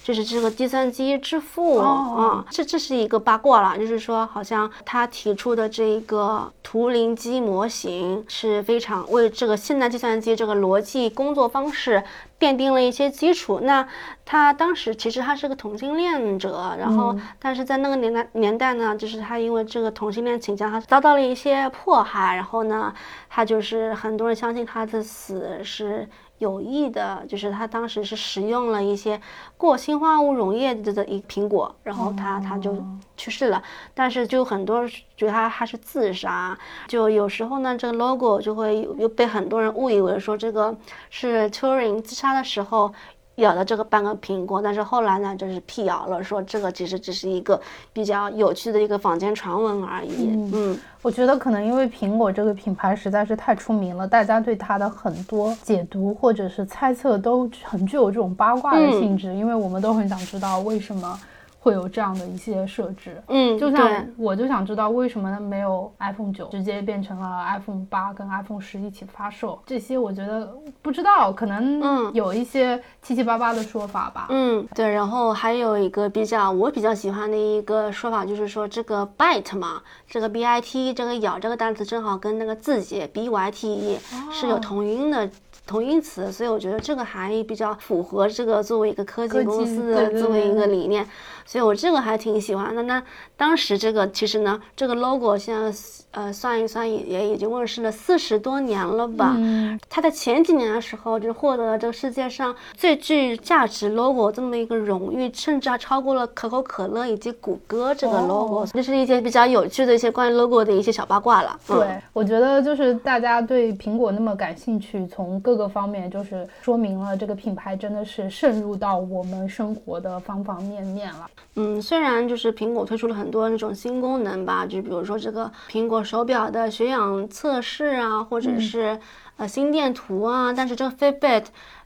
[0.03, 12.03] 就是这个计算机之父啊，这这是一个八卦了，就是说好像他提出的这一个图灵机模型是非常为这个现代计算机这个逻辑工作方式
[12.37, 13.61] 奠定了一些基础。
[13.61, 13.87] 那
[14.25, 22.93] 他当时其实他是个同性恋者，然后但是在那个年代年代呢，就是他因为这个同性恋倾向，他遭到了一些迫害，然后呢，
[23.29, 26.09] 他就是很多人相信他的死是。
[26.43, 29.19] 有意的，就是他当时是食用了一些
[29.57, 32.71] 过氢化物溶液的的一苹果，然后他他就
[33.15, 33.63] 去世了。
[33.93, 34.87] 但是就很多
[35.17, 40.75] 觉得他他是自杀，就有时候呢，这个 logo 就会又被很多人误以为说这个
[41.09, 42.93] 是 Turing 自杀的时候。
[43.35, 47.59] 咬了这个半个苹果，但是后来呢，就是辟谣了，说这个其实只是一个
[47.91, 50.29] 比较有趣的一个坊间传闻而已。
[50.53, 61.19] 嗯，我觉得可能因为苹果这个品牌实在是太出名了，大家对它的很多解读或者是猜测都很具有这种八卦的性质，因为我们都很想知道为什么。
[61.63, 69.57] 会有这样的一些设置，嗯，就像我就想知道为什么没有 iPhone 九直接变成了 iPhone 八跟 iPhone 十一起发售？
[69.65, 74.27] 这些我觉得不知道，可能有一些七七八八的说法吧。
[74.29, 74.93] 嗯，对。
[74.93, 83.97] 然后还有一个比较我比较喜欢的一个说法，就是说这个 bite 嘛，这个 b i t 这个咬这个单词正好跟那个字节 b y t e
[84.29, 85.29] 是有同音的。
[85.65, 91.07] 同音词，所以我觉得这个含义比较符合这个作为一个科技公司的这么一个理念，
[91.45, 92.81] 所以我这个还挺喜欢的。
[92.83, 93.01] 那
[93.35, 95.79] 当时这个其实呢，这个 logo 现在
[96.11, 99.35] 呃算一算也也已经问世了四十多年了吧。
[99.37, 99.79] 嗯。
[99.89, 108.65] 它在前几年的时候就获得了这个世界上最具价值 logo 这么一个荣誉，甚至还超过了可口可乐以及谷歌这个 logo。
[108.73, 111.59] 这是一些比较有趣的一些关于 logo 的一些小八卦了。
[111.67, 115.33] 对，我觉得就是大家对苹果那么感兴趣，从。
[115.43, 121.27] 各个方面就是说明了这个品牌真的是渗入到我们生活的方方面面了。
[121.55, 128.99] 嗯，虽然就是苹果推出了很多那种新功能吧，就比如说这个苹果手表的血氧测试啊，或者是
[129.37, 131.45] 呃心电图啊，但是这个 Fitbit。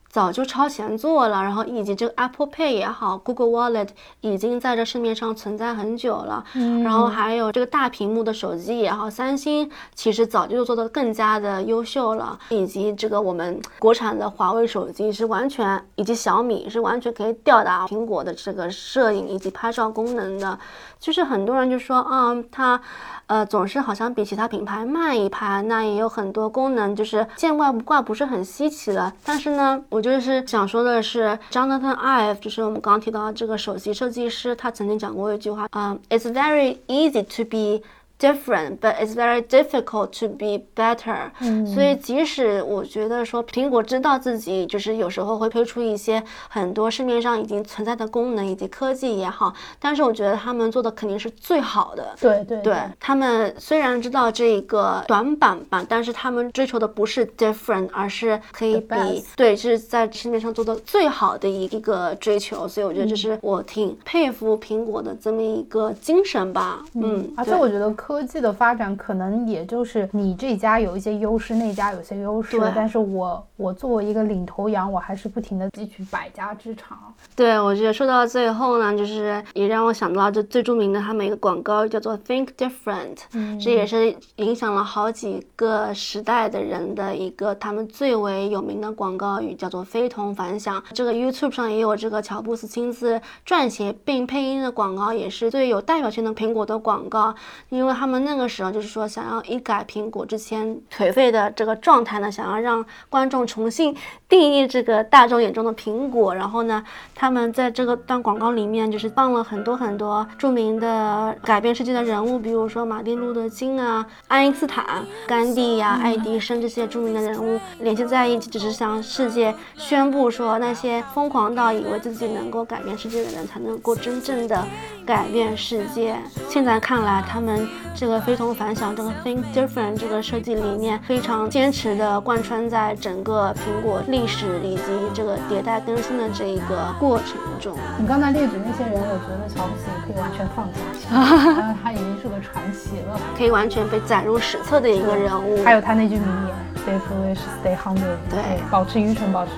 [0.10, 3.90] 早就超前做了，然后以及这个 Apple Pay 也好，Google Wallet
[4.22, 6.44] 已经在这市面上存在很久了。
[6.54, 20.58] 嗯，然后还有这个大屏幕的手机也好，三星其实早就做的更加的优秀了，以及这个我们国产的华为手机是完全，以及小米是完全可以吊打苹果的这个摄影以及拍照功能的。
[21.00, 22.80] 就是很多人就说啊，它。
[23.28, 29.12] 呃，总是好像比其他品牌慢一拍，那也有很多功能，就是见怪不怪，不是很稀奇的。
[29.26, 37.86] 但是呢，我就是想说的是，Jonathan Ive，就是我们刚刚提到这个首席设计师，他曾经讲过一句话，嗯，It's very easy to be。
[38.20, 41.30] Different, but it's very difficult to be better。
[41.42, 52.16] 嗯，所以即使我觉得说苹果知道自己就是有时候会推出一些很多市面上已经存在的功能以及科技也好，但是我觉得他们做的肯定是最好的。
[52.20, 62.68] 对对对，他们虽然知道这个短板吧，但是他们追求的不是 different，而是可以比对，是在市面上做的最好的一个追求。
[62.68, 66.84] 所以我觉得这是我挺佩服苹果的这么一个精神吧。
[66.96, 67.88] 嗯，而且我觉得。
[68.08, 76.98] 科技的发展可能也就是你这家有一些优势，那家有些优势，但是我我作为一个领头羊，我还是不停的汲取百家之长。
[77.36, 90.82] 对，我觉得说到最后呢，就是也让我想到这最著名的他们一个广告叫做 Think Different，嗯，这也是影响了好几个时代的人的一个他们最为有名的广告语，叫做非同凡响。
[90.94, 97.36] 这个 YouTube 上也有这个乔布斯亲自撰写并配音的广告，也是最有代表性的苹果的广告，
[97.68, 97.97] 因为。
[97.98, 103.98] 他们那个时候就是说，想要一改苹果之前颓废的这个状态呢，想要让观众重新
[104.30, 106.36] 定义这个大众眼中的苹果。
[106.36, 106.84] 然后呢，
[107.16, 124.66] 他们在这个段广告里面就是放了很多很多著名的改变世界的人物，比如说马丁路德金啊、爱因斯坦、甘地呀、爱迪生这些著名的人物联系在一起，只是向世界宣布说，那些疯狂到以为自己能够改变世界的人，才能够真正的
[125.06, 126.16] 改变世界。
[126.50, 127.68] 现在看来，他们。
[128.00, 134.82] 这个非同凡响，这个 Think Different 这个设计理念非常坚持的贯穿在整个苹果历史以及
[135.14, 137.78] 这个迭代更新的这一个过程中。
[138.00, 141.10] 你刚才列举那些人，我觉得乔布斯可以完全放下，
[141.52, 145.64] 因为他已经是个传奇了，可以完全被载入史册的一个人物。
[145.64, 146.56] 还有他那句名言
[146.86, 148.16] ：Stay foolish, stay hungry。
[148.30, 148.40] 对，
[148.72, 149.52] 保持愚蠢，保持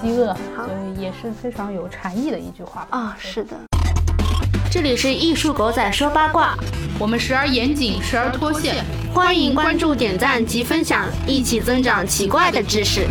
[0.00, 3.56] 饥饿，所以也是非常有禅意的一句话吧啊，是的。
[4.70, 6.54] 这里是艺术狗仔说八卦，
[6.98, 13.06] 我们时而严谨，时而脱线，欢迎关注、点赞及分享，一起增长奇怪的知识。